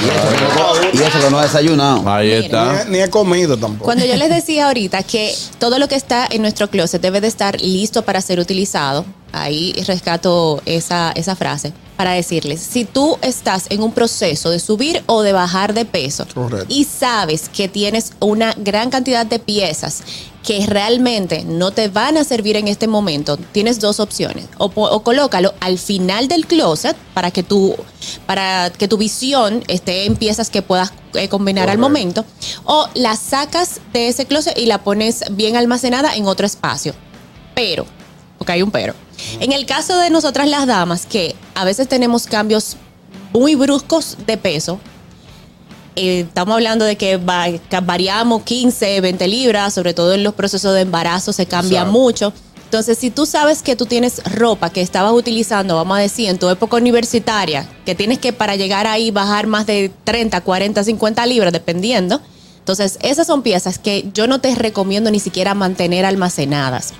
Y 0.00 0.08
eso, 0.08 0.28
que 0.28 0.40
no- 0.40 0.92
y 0.92 1.02
eso 1.06 1.20
que 1.20 1.30
no 1.30 1.38
ha 1.38 1.42
desayunado. 1.42 2.08
Ahí 2.10 2.30
está. 2.32 2.84
Ni, 2.84 2.92
ni 2.92 3.02
he 3.02 3.08
comido 3.10 3.56
tampoco. 3.56 3.84
Cuando 3.84 4.04
yo 4.04 4.16
les 4.16 4.28
decía 4.28 4.66
ahorita 4.66 5.02
que 5.02 5.34
todo 5.58 5.78
lo 5.78 5.88
que 5.88 5.94
está 5.94 6.26
en 6.30 6.42
nuestro 6.42 6.68
closet 6.68 7.00
debe 7.00 7.20
de 7.20 7.28
estar 7.28 7.60
listo 7.60 8.02
para 8.02 8.20
ser 8.20 8.40
utilizado, 8.40 9.04
ahí 9.32 9.74
rescato 9.86 10.60
esa, 10.66 11.12
esa 11.12 11.36
frase 11.36 11.72
para 11.96 12.12
decirles, 12.12 12.60
si 12.60 12.84
tú 12.84 13.18
estás 13.22 13.64
en 13.70 13.82
un 13.82 13.92
proceso 13.92 14.50
de 14.50 14.60
subir 14.60 15.02
o 15.06 15.22
de 15.22 15.32
bajar 15.32 15.74
de 15.74 15.84
peso 15.84 16.26
Correcto. 16.32 16.66
y 16.68 16.84
sabes 16.84 17.48
que 17.48 17.66
tienes 17.68 18.12
una 18.20 18.54
gran 18.56 18.90
cantidad 18.90 19.26
de 19.26 19.40
piezas 19.40 20.02
que 20.48 20.64
realmente 20.64 21.44
no 21.44 21.72
te 21.72 21.88
van 21.88 22.16
a 22.16 22.24
servir 22.24 22.56
en 22.56 22.68
este 22.68 22.88
momento, 22.88 23.36
tienes 23.36 23.80
dos 23.80 24.00
opciones. 24.00 24.46
O, 24.56 24.70
colócalo 25.02 25.52
al 25.60 25.78
final 25.78 26.26
del 26.26 26.46
closet 26.46 26.96
para 27.12 27.30
que 27.30 27.42
tu, 27.42 27.76
para 28.24 28.70
que 28.70 28.88
tu 28.88 28.96
visión 28.96 29.62
esté 29.68 30.06
en 30.06 30.16
piezas 30.16 30.48
que 30.48 30.62
puedas 30.62 30.94
eh, 31.12 31.28
combinar 31.28 31.68
al 31.68 31.76
momento. 31.76 32.24
O 32.64 32.88
la 32.94 33.14
sacas 33.16 33.82
de 33.92 34.08
ese 34.08 34.24
closet 34.24 34.56
y 34.56 34.64
la 34.64 34.82
pones 34.82 35.22
bien 35.32 35.54
almacenada 35.54 36.16
en 36.16 36.24
otro 36.24 36.46
espacio. 36.46 36.94
Pero, 37.54 37.84
porque 38.38 38.52
hay 38.52 38.62
un 38.62 38.70
pero. 38.70 38.94
En 39.40 39.52
el 39.52 39.66
caso 39.66 39.98
de 39.98 40.08
nosotras 40.08 40.48
las 40.48 40.66
damas, 40.66 41.04
que 41.04 41.36
a 41.56 41.66
veces 41.66 41.88
tenemos 41.88 42.26
cambios 42.26 42.78
muy 43.34 43.54
bruscos 43.54 44.16
de 44.26 44.38
peso, 44.38 44.80
eh, 45.98 46.20
estamos 46.20 46.54
hablando 46.54 46.84
de 46.84 46.96
que, 46.96 47.16
va- 47.16 47.48
que 47.50 47.80
variamos 47.82 48.42
15, 48.42 49.00
20 49.00 49.28
libras, 49.28 49.74
sobre 49.74 49.94
todo 49.94 50.12
en 50.14 50.22
los 50.22 50.34
procesos 50.34 50.74
de 50.74 50.80
embarazo 50.82 51.32
se 51.32 51.46
cambia 51.46 51.80
Exacto. 51.80 51.98
mucho. 51.98 52.32
Entonces, 52.64 52.98
si 52.98 53.10
tú 53.10 53.24
sabes 53.24 53.62
que 53.62 53.76
tú 53.76 53.86
tienes 53.86 54.22
ropa 54.34 54.68
que 54.70 54.82
estabas 54.82 55.12
utilizando, 55.14 55.74
vamos 55.76 55.96
a 55.96 56.00
decir, 56.00 56.28
en 56.28 56.38
tu 56.38 56.50
época 56.50 56.76
universitaria, 56.76 57.66
que 57.86 57.94
tienes 57.94 58.18
que 58.18 58.32
para 58.34 58.56
llegar 58.56 58.86
ahí 58.86 59.10
bajar 59.10 59.46
más 59.46 59.64
de 59.66 59.90
30, 60.04 60.40
40, 60.42 60.84
50 60.84 61.24
libras, 61.26 61.52
dependiendo. 61.52 62.20
Entonces, 62.58 62.98
esas 63.00 63.26
son 63.26 63.40
piezas 63.40 63.78
que 63.78 64.10
yo 64.12 64.26
no 64.26 64.42
te 64.42 64.54
recomiendo 64.54 65.10
ni 65.10 65.18
siquiera 65.20 65.54
mantener 65.54 66.04
almacenadas. 66.04 66.92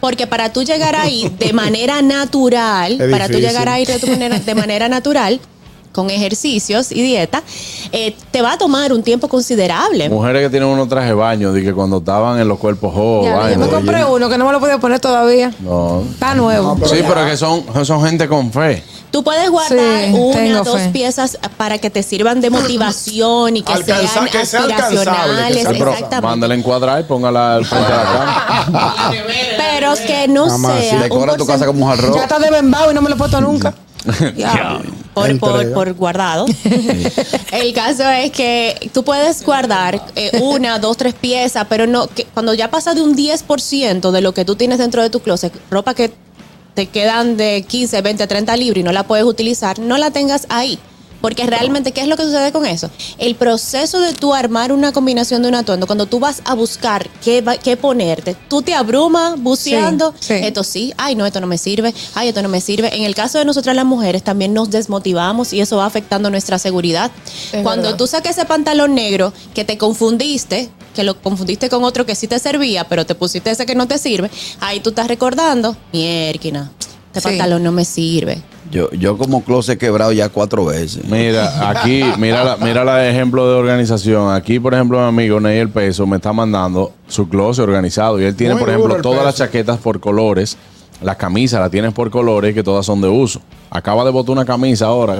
Porque 0.00 0.26
para 0.26 0.52
tú 0.52 0.64
llegar 0.64 0.96
ahí 0.96 1.32
de 1.38 1.52
manera 1.52 2.02
natural, 2.02 2.98
para 3.08 3.28
tú 3.28 3.38
llegar 3.38 3.68
ahí 3.68 3.84
de, 3.84 4.04
manera, 4.08 4.38
de 4.40 4.54
manera 4.56 4.88
natural, 4.88 5.40
con 5.92 6.10
ejercicios 6.10 6.90
y 6.90 7.02
dieta, 7.02 7.42
eh, 7.92 8.16
te 8.30 8.42
va 8.42 8.52
a 8.52 8.58
tomar 8.58 8.92
un 8.92 9.02
tiempo 9.02 9.28
considerable. 9.28 10.08
Mujeres 10.08 10.42
que 10.42 10.50
tienen 10.50 10.68
unos 10.68 10.88
trajes 10.88 11.10
de 11.10 11.14
baño, 11.14 11.52
de 11.52 11.62
que 11.62 11.72
cuando 11.74 11.98
estaban 11.98 12.40
en 12.40 12.48
los 12.48 12.58
cuerpos 12.58 12.92
jóvenes. 12.94 13.38
Ya, 13.38 13.50
yo 13.52 13.58
me 13.58 13.68
compré 13.68 14.04
uno 14.04 14.28
que 14.28 14.38
no 14.38 14.46
me 14.46 14.52
lo 14.52 14.60
podía 14.60 14.78
poner 14.78 14.98
todavía. 15.00 15.52
No. 15.60 16.02
Está 16.10 16.34
nuevo. 16.34 16.76
Sí, 16.86 16.96
pero 17.06 17.24
que 17.26 17.36
son, 17.36 17.62
son 17.84 18.02
gente 18.04 18.26
con 18.28 18.50
fe. 18.52 18.82
Tú 19.10 19.22
puedes 19.22 19.50
guardar 19.50 20.06
Sí, 20.06 20.14
una 20.14 20.62
o 20.62 20.64
dos 20.64 20.80
fe. 20.80 20.88
piezas 20.88 21.36
para 21.58 21.76
que 21.76 21.90
te 21.90 22.02
sirvan 22.02 22.40
de 22.40 22.48
motivación 22.48 23.58
y 23.58 23.62
que 23.62 23.70
Alcanza- 23.70 24.08
sean 24.08 24.24
que 24.28 24.46
sea 24.46 24.60
alcanzable, 24.62 24.74
que 24.74 24.82
aspiracionales. 24.82 25.62
sea 25.62 25.70
pero 25.72 25.90
exactamente. 25.92 26.26
mándala 26.26 26.54
encuadrar 26.54 27.00
y 27.00 27.04
póngala 27.04 27.56
al 27.56 27.66
frente 27.66 27.92
de 27.92 27.96
la 27.98 28.04
cama. 28.04 29.12
Pero 29.58 29.94
que 30.06 30.28
no 30.28 30.46
Mamá, 30.46 30.78
sea. 30.80 30.94
un 30.94 31.02
Decora 31.02 31.36
tu 31.36 31.46
casa 31.46 31.66
como 31.66 31.84
un 31.84 31.90
jarrón. 31.94 32.14
Ya 32.14 32.22
está 32.22 32.38
de 32.38 32.50
bembao 32.50 32.90
y 32.90 32.94
no 32.94 33.02
me 33.02 33.10
lo 33.10 33.16
he 33.16 33.18
puesto 33.18 33.38
nunca. 33.40 33.74
Ya. 34.36 34.80
Por, 35.14 35.38
por, 35.38 35.72
por 35.72 35.92
guardado. 35.94 36.46
El 37.52 37.72
caso 37.72 38.08
es 38.08 38.30
que 38.30 38.90
tú 38.92 39.04
puedes 39.04 39.44
guardar 39.44 40.02
eh, 40.16 40.40
una, 40.42 40.78
dos, 40.78 40.96
tres 40.96 41.14
piezas, 41.14 41.66
pero 41.68 41.86
no 41.86 42.06
que 42.06 42.24
cuando 42.24 42.54
ya 42.54 42.70
pasa 42.70 42.94
de 42.94 43.02
un 43.02 43.16
10% 43.16 44.10
de 44.10 44.20
lo 44.20 44.32
que 44.32 44.44
tú 44.44 44.56
tienes 44.56 44.78
dentro 44.78 45.02
de 45.02 45.10
tu 45.10 45.20
closet, 45.20 45.52
ropa 45.70 45.94
que 45.94 46.12
te 46.74 46.86
quedan 46.86 47.36
de 47.36 47.64
15, 47.66 48.00
20, 48.00 48.26
30 48.26 48.56
libras 48.56 48.78
y 48.78 48.82
no 48.82 48.92
la 48.92 49.04
puedes 49.04 49.24
utilizar, 49.24 49.78
no 49.78 49.98
la 49.98 50.10
tengas 50.10 50.46
ahí. 50.48 50.78
Porque 51.22 51.46
realmente, 51.46 51.92
¿qué 51.92 52.02
es 52.02 52.08
lo 52.08 52.16
que 52.18 52.24
sucede 52.24 52.52
con 52.52 52.66
eso? 52.66 52.90
El 53.16 53.34
proceso 53.36 54.00
de 54.00 54.12
tú 54.12 54.34
armar 54.34 54.72
una 54.72 54.92
combinación 54.92 55.40
de 55.42 55.48
un 55.48 55.54
atuendo, 55.54 55.86
cuando 55.86 56.04
tú 56.06 56.18
vas 56.18 56.42
a 56.44 56.54
buscar 56.54 57.08
qué, 57.24 57.40
va- 57.40 57.56
qué 57.56 57.76
ponerte, 57.78 58.36
tú 58.48 58.60
te 58.60 58.74
abrumas 58.74 59.40
buceando, 59.40 60.12
Sí, 60.20 60.34
sí. 60.38 60.44
esto 60.44 60.64
sí, 60.64 60.92
ay 60.98 61.14
no, 61.14 61.24
esto 61.24 61.40
no 61.40 61.46
me 61.46 61.56
sirve, 61.58 61.94
ay 62.14 62.28
esto 62.28 62.42
no 62.42 62.48
me 62.50 62.60
sirve. 62.60 62.94
En 62.94 63.04
el 63.04 63.14
caso 63.14 63.38
de 63.38 63.44
nosotras 63.44 63.74
las 63.74 63.84
mujeres 63.86 64.22
también 64.22 64.52
nos 64.52 64.70
desmotivamos 64.70 65.52
y 65.52 65.60
eso 65.60 65.76
va 65.78 65.86
afectando 65.86 66.28
nuestra 66.28 66.58
seguridad. 66.58 67.10
Es 67.52 67.62
Cuando 67.62 67.84
verdad. 67.84 67.98
tú 67.98 68.06
saques 68.06 68.32
ese 68.36 68.44
pantalón 68.44 68.94
negro 68.94 69.32
que 69.54 69.64
te 69.64 69.78
confundiste, 69.78 70.68
que 70.94 71.04
lo 71.04 71.22
confundiste 71.22 71.68
con 71.70 71.84
otro 71.84 72.04
que 72.04 72.16
sí 72.16 72.26
te 72.26 72.38
servía, 72.40 72.84
pero 72.88 73.06
te 73.06 73.14
pusiste 73.14 73.50
ese 73.52 73.64
que 73.64 73.76
no 73.76 73.86
te 73.86 73.96
sirve, 73.98 74.28
ahí 74.60 74.80
tú 74.80 74.90
estás 74.90 75.06
recordando, 75.06 75.76
mierquina, 75.92 76.72
este 77.06 77.20
Sí. 77.20 77.28
pantalón 77.28 77.62
no 77.62 77.70
me 77.70 77.84
sirve. 77.84 78.42
Yo, 78.72 78.90
yo 78.92 79.18
como 79.18 79.44
closet 79.44 79.74
he 79.74 79.78
quebrado 79.78 80.12
ya 80.12 80.30
cuatro 80.30 80.64
veces. 80.64 81.04
Mira, 81.04 81.68
aquí, 81.68 82.02
mira 82.16 82.42
la, 82.42 82.56
mira 82.56 82.84
la 82.84 83.06
ejemplo 83.06 83.46
de 83.46 83.54
organización. 83.54 84.34
Aquí, 84.34 84.58
por 84.58 84.72
ejemplo, 84.72 84.98
mi 84.98 85.04
amigo 85.04 85.40
Ney 85.40 85.58
El 85.58 85.68
Peso 85.68 86.06
me 86.06 86.16
está 86.16 86.32
mandando 86.32 86.90
su 87.06 87.28
closet 87.28 87.64
organizado. 87.64 88.18
Y 88.18 88.24
él 88.24 88.34
tiene, 88.34 88.54
Muy 88.54 88.60
por 88.62 88.70
ejemplo, 88.70 88.94
todas 89.02 89.18
Peso. 89.18 89.26
las 89.26 89.34
chaquetas 89.36 89.76
por 89.76 90.00
colores. 90.00 90.56
Las 91.02 91.16
camisas 91.16 91.60
las 91.60 91.70
tienes 91.70 91.92
por 91.92 92.10
colores 92.10 92.54
que 92.54 92.62
todas 92.62 92.86
son 92.86 93.02
de 93.02 93.08
uso. 93.08 93.42
Acaba 93.70 94.04
de 94.04 94.10
botar 94.10 94.32
una 94.32 94.46
camisa 94.46 94.86
ahora. 94.86 95.16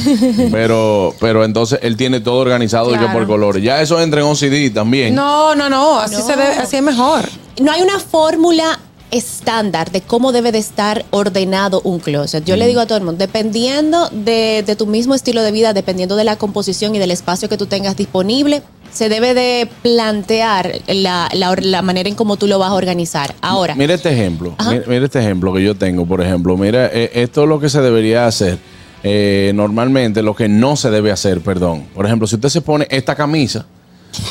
pero, 0.50 1.14
pero 1.20 1.44
entonces 1.44 1.78
él 1.82 1.96
tiene 1.96 2.18
todo 2.20 2.38
organizado 2.38 2.92
y 2.92 2.98
que 2.98 3.06
por 3.06 3.24
colores. 3.28 3.62
Ya 3.62 3.80
eso 3.80 4.00
entra 4.00 4.20
en 4.20 4.26
OCD 4.26 4.74
también. 4.74 5.14
No, 5.14 5.54
no, 5.54 5.68
no. 5.68 6.00
Así, 6.00 6.20
Se 6.22 6.32
debe, 6.32 6.54
así 6.56 6.76
es 6.76 6.82
mejor. 6.82 7.20
No 7.60 7.70
hay 7.70 7.82
una 7.82 8.00
fórmula 8.00 8.78
estándar 9.10 9.90
de 9.90 10.00
cómo 10.00 10.32
debe 10.32 10.52
de 10.52 10.58
estar 10.58 11.04
ordenado 11.10 11.80
un 11.84 11.98
closet. 11.98 12.44
Yo 12.44 12.56
le 12.56 12.66
digo 12.66 12.80
a 12.80 12.86
todo 12.86 12.98
el 12.98 13.04
mundo, 13.04 13.18
dependiendo 13.18 14.08
de, 14.10 14.62
de 14.66 14.76
tu 14.76 14.86
mismo 14.86 15.14
estilo 15.14 15.42
de 15.42 15.52
vida, 15.52 15.72
dependiendo 15.72 16.16
de 16.16 16.24
la 16.24 16.36
composición 16.36 16.94
y 16.94 16.98
del 16.98 17.10
espacio 17.10 17.48
que 17.48 17.56
tú 17.56 17.66
tengas 17.66 17.96
disponible, 17.96 18.62
se 18.92 19.08
debe 19.08 19.34
de 19.34 19.68
plantear 19.82 20.72
la, 20.88 21.28
la, 21.34 21.54
la 21.60 21.82
manera 21.82 22.08
en 22.08 22.14
cómo 22.14 22.36
tú 22.36 22.46
lo 22.46 22.58
vas 22.58 22.70
a 22.70 22.74
organizar. 22.74 23.34
Ahora, 23.40 23.74
Mira 23.74 23.94
este 23.94 24.10
ejemplo. 24.10 24.54
Mira 24.86 25.04
este 25.04 25.18
ejemplo 25.18 25.52
que 25.52 25.62
yo 25.62 25.74
tengo, 25.74 26.06
por 26.06 26.20
ejemplo. 26.22 26.56
Mira, 26.56 26.86
eh, 26.86 27.10
esto 27.14 27.42
es 27.42 27.48
lo 27.48 27.60
que 27.60 27.68
se 27.68 27.80
debería 27.82 28.26
hacer. 28.26 28.58
Eh, 29.02 29.52
normalmente 29.54 30.22
lo 30.22 30.34
que 30.34 30.48
no 30.48 30.76
se 30.76 30.90
debe 30.90 31.12
hacer, 31.12 31.40
perdón. 31.40 31.84
Por 31.94 32.06
ejemplo, 32.06 32.26
si 32.26 32.36
usted 32.36 32.48
se 32.48 32.60
pone 32.62 32.86
esta 32.90 33.14
camisa 33.14 33.66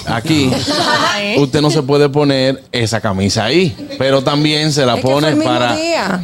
aquí, 0.07 0.51
usted 1.37 1.61
no 1.61 1.69
se 1.71 1.81
puede 1.83 2.09
poner 2.09 2.63
esa 2.71 3.01
camisa 3.01 3.45
ahí. 3.45 3.75
Pero 3.97 4.23
también 4.23 4.71
se 4.71 4.85
la 4.85 4.95
Es 4.95 5.01
que 5.01 5.01
fue 5.03 5.11
pone 5.21 5.35
para. 5.43 5.75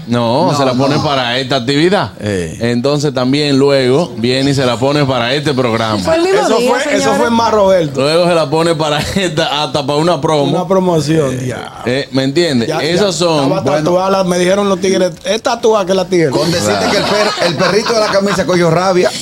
No, 0.08 0.52
No, 0.52 0.58
se 0.58 0.66
la 0.66 0.74
pone 0.74 0.96
no. 0.96 1.04
para 1.04 1.38
esta 1.40 1.58
actividad. 1.58 2.12
Eh. 2.20 2.58
Entonces 2.62 3.14
también 3.14 3.58
luego 3.58 4.14
viene 4.18 4.52
y 4.52 4.54
se 4.54 4.66
la 4.66 4.78
pone 4.78 5.06
para 5.06 5.34
este 5.34 5.54
programa. 5.54 6.00
Fue 6.00 6.16
el 6.16 6.24
mismo 6.24 6.40
Eso 6.42 6.58
día, 6.58 6.70
fue, 6.72 6.96
eso 6.98 7.14
fue 7.16 7.30
más 7.30 7.52
Roberto. 7.52 8.02
Luego 8.02 8.28
se 8.28 8.36
la 8.36 8.50
pone 8.50 8.76
para 8.76 9.00
esta, 9.00 9.64
hasta 9.64 9.86
para 9.86 9.98
una 10.00 10.20
promo. 10.20 10.58
Una 10.58 10.68
promoción. 10.68 11.40
ya. 11.46 11.82
Eh, 11.86 12.08
¿Me 12.12 12.24
entiendes? 12.24 12.70
Esas 12.82 13.16
son. 13.16 13.64
tatuada, 13.64 14.24
me 14.24 14.38
dijeron 14.40 14.68
los 14.70 14.80
tigres, 14.80 15.12
es 15.24 15.42
tatuada 15.42 15.86
que 15.86 15.94
la 15.94 16.06
tiene. 16.06 16.30
Con 16.32 16.52
decirte 16.52 16.86
que 16.92 16.98
el, 16.98 17.04
per- 17.04 17.48
el 17.48 17.56
perrito 17.56 17.94
de 17.94 18.00
la 18.00 18.08
camisa 18.12 18.46
cogió 18.46 18.70
rabia. 18.70 19.10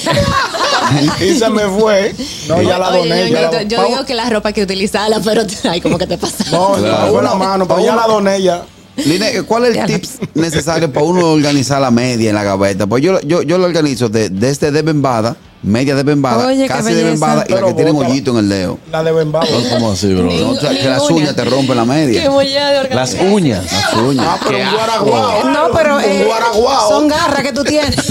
y 1.22 1.38
se 1.38 1.50
me 1.50 1.64
fue. 1.68 2.14
No, 2.48 2.62
ya 2.62 2.78
la 2.78 2.90
oye, 2.90 3.00
doné. 3.10 3.10
ya 3.10 3.26
Ñonguito, 3.42 3.52
la- 3.52 3.64
yo 3.64 3.86
digo 3.88 4.06
que 4.06 4.16
la 4.16 4.30
ropa 4.30 4.52
que 4.52 4.64
utilizaba, 4.64 5.18
pero 5.24 5.44
ay, 5.70 5.82
como 5.82 5.98
que 5.98 6.08
te 6.08 6.18
pasa. 6.18 6.44
No, 6.52 6.74
Claro. 6.74 7.12
fue 7.14 7.24
la 7.24 7.36
mano, 7.36 7.68
pero 7.68 7.80
ya 7.84 7.96
la 7.96 8.08
doné 8.08 8.42
ya. 8.42 8.64
Line, 8.98 9.44
¿cuál 9.44 9.64
es 9.66 9.78
el 9.78 9.86
tips 9.86 10.10
necesario 10.34 10.92
para 10.92 11.06
uno 11.06 11.32
organizar 11.32 11.80
la 11.80 11.90
media 11.90 12.30
en 12.30 12.36
la 12.36 12.44
gaveta? 12.44 12.86
Pues 12.86 13.02
yo, 13.02 13.22
yo, 13.22 13.44
yo 13.44 13.58
lo 13.58 13.64
organizo 13.64 14.10
de, 14.10 14.28
desde 14.30 14.72
de 14.72 14.82
bembada, 14.82 15.38
media 15.64 15.96
de 15.96 16.04
bembada, 16.04 16.46
Oye, 16.48 16.68
casi 16.68 16.94
de 16.94 17.06
bembada 17.06 17.46
y 17.48 17.54
la 17.54 17.62
que 17.64 17.74
tiene 17.76 17.92
bótala. 17.92 18.10
hoyito 18.12 18.32
en 18.32 18.38
el 18.40 18.50
dedo. 18.50 18.78
La 18.92 19.02
de 19.02 19.14
Bembao. 19.14 19.42
¿Cómo 19.72 19.92
así, 19.94 20.14
bro? 20.14 20.30
No, 20.30 20.50
o 20.50 20.56
sea, 20.60 20.72
que 20.72 20.84
las 20.90 21.10
uñas 21.10 21.34
te 21.34 21.46
rompen 21.46 21.78
la 21.78 21.86
media. 21.86 22.24
Qué 22.24 22.30
mollada 22.30 22.84
de 22.84 22.94
Las 22.94 23.14
uñas. 23.14 23.64
Las 23.72 23.94
uñas. 23.94 24.26
Ah, 24.28 24.38
pero 24.46 24.58
un 24.58 24.74
guaraguao. 24.76 25.44
No, 25.50 25.72
pero 25.74 25.96
Un 25.96 26.04
eh, 26.04 26.24
guaraguao. 26.26 26.90
son 26.90 27.08
garras 27.08 27.42
que 27.42 27.54
tú 27.54 27.64
tienes. 27.64 27.96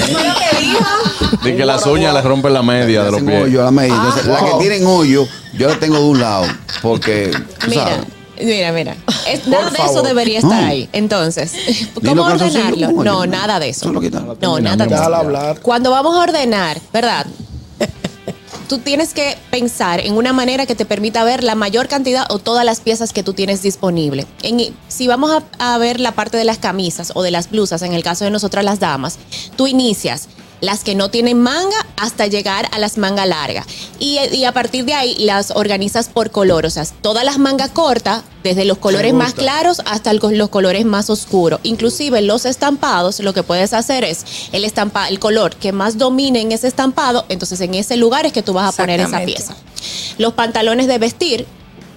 De 1.45 1.57
que 1.57 1.65
las 1.65 1.85
uñas 1.87 2.15
les 2.15 2.25
rompen 2.25 2.53
la 2.53 2.63
media 2.63 3.05
de 3.05 3.11
los 3.11 3.23
pies. 3.23 3.43
hoyo 3.45 3.63
a 3.63 3.65
la 3.67 3.71
media. 3.71 3.95
Entonces, 3.95 4.25
Ah, 4.27 4.31
las 4.31 4.43
que 4.53 4.59
tienen 4.61 4.87
hoyo, 4.87 5.27
yo 5.57 5.69
las 5.69 5.79
tengo 5.81 5.97
de 5.99 6.05
un 6.05 6.21
lado. 6.21 6.45
Porque, 6.83 7.31
tú 7.61 7.67
Mira, 7.69 7.85
sabes. 7.85 7.99
mira, 8.43 8.73
mira. 8.73 8.97
Es- 9.29 9.47
nada 9.47 9.71
de 9.71 9.79
eso 9.85 10.03
debería 10.03 10.39
estar 10.39 10.63
No. 10.63 10.69
ahí. 10.69 10.89
Entonces, 10.93 11.53
¿cómo 12.05 12.23
ordenarlo? 12.23 12.93
No, 13.05 13.27
nada 13.27 13.59
de 13.59 13.69
eso. 13.71 13.91
No, 13.93 14.61
nada 14.61 14.85
de 14.87 15.51
eso. 15.53 15.61
Cuando 15.63 15.91
vamos 15.91 16.15
a 16.17 16.21
ordenar, 16.23 16.81
¿verdad? 16.93 17.27
Tú 18.69 18.77
tienes 18.79 19.15
que 19.15 19.37
pensar 19.51 20.01
en 20.01 20.13
una 20.15 20.35
manera 20.35 20.67
que 20.67 20.75
te 20.75 20.85
permita 20.85 21.25
ver 21.25 21.43
la 21.43 21.55
mayor 21.55 21.89
cantidad 21.89 22.27
o 22.31 22.39
todas 22.39 22.67
las 22.67 22.81
piezas 22.81 23.15
que 23.15 23.23
tú 23.23 23.33
tienes 23.33 23.63
disponible. 23.63 24.27
En- 24.43 24.75
si 24.89 25.07
vamos 25.09 25.31
a, 25.59 25.73
a 25.75 25.79
ver 25.79 26.01
la 26.01 26.13
parte 26.13 26.37
de 26.37 26.45
las 26.45 26.59
camisas 26.59 27.13
o 27.15 27.23
de 27.23 27.31
las 27.31 27.51
blusas, 27.51 27.81
en 27.81 27.95
el 27.95 28.03
caso 28.03 28.25
de 28.27 28.31
nosotras 28.31 28.65
las 28.67 28.79
damas, 28.79 29.19
tú 29.57 29.67
inicias 29.69 30.29
las 30.61 30.83
que 30.85 30.95
no 30.95 31.09
tienen 31.11 31.41
manga 31.41 31.77
hasta 31.97 32.27
llegar 32.27 32.69
a 32.73 32.79
las 32.79 32.99
mangas 32.99 33.29
largas. 33.29 33.67
Y, 33.99 34.19
y 34.33 34.45
a 34.45 34.53
partir 34.53 34.85
de 34.85 34.95
ahí 34.95 35.17
las 35.21 35.51
organizas 35.53 36.09
por 36.09 36.31
color. 36.31 36.67
O 36.67 36.71
sea, 36.71 36.85
todas 37.03 37.25
las 37.25 37.39
mangas 37.39 37.71
cortas, 37.71 38.23
desde 38.43 38.65
los 38.65 38.79
colores 38.79 39.13
más 39.15 39.35
claros 39.35 39.83
hasta 39.87 40.11
el- 40.11 40.21
los 40.39 40.49
colores 40.49 40.85
más 40.85 41.11
oscuros. 41.11 41.61
Inclusive 41.65 42.23
los 42.23 42.45
estampados, 42.45 43.21
lo 43.21 43.33
que 43.35 43.43
puedes 43.43 43.73
hacer 43.73 44.05
es 44.05 44.25
el 44.53 44.65
estampa, 44.65 45.09
el 45.09 45.19
color 45.19 45.55
que 45.57 45.73
más 45.73 45.99
domine 45.99 46.41
en 46.41 46.53
ese 46.53 46.69
estampado, 46.69 47.25
entonces 47.29 47.61
en 47.61 47.75
ese 47.75 47.97
lugar 47.97 48.27
es 48.27 48.33
que 48.33 48.43
tú 48.43 48.53
vas 48.53 48.73
a 48.75 48.77
poner 48.77 49.01
esa 49.01 49.19
pieza. 49.27 49.57
Los 50.19 50.33
pantalones 50.35 50.87
de 50.87 50.99
vestir, 50.99 51.47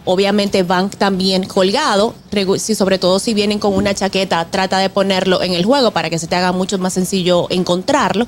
obviamente 0.06 0.64
van 0.64 0.90
también 0.90 1.44
colgados, 1.44 2.14
si, 2.58 2.76
sobre 2.76 2.98
todo 2.98 3.20
si 3.20 3.34
vienen 3.34 3.60
con 3.60 3.74
una 3.74 3.94
chaqueta, 3.94 4.46
trata 4.50 4.80
de 4.80 4.90
ponerlo 4.90 5.42
en 5.42 5.54
el 5.54 5.66
juego 5.66 5.92
para 5.92 6.10
que 6.10 6.20
se 6.20 6.28
te 6.28 6.36
haga 6.36 6.52
mucho 6.52 6.78
más 6.80 6.94
sencillo 6.94 7.48
encontrarlo. 7.50 8.26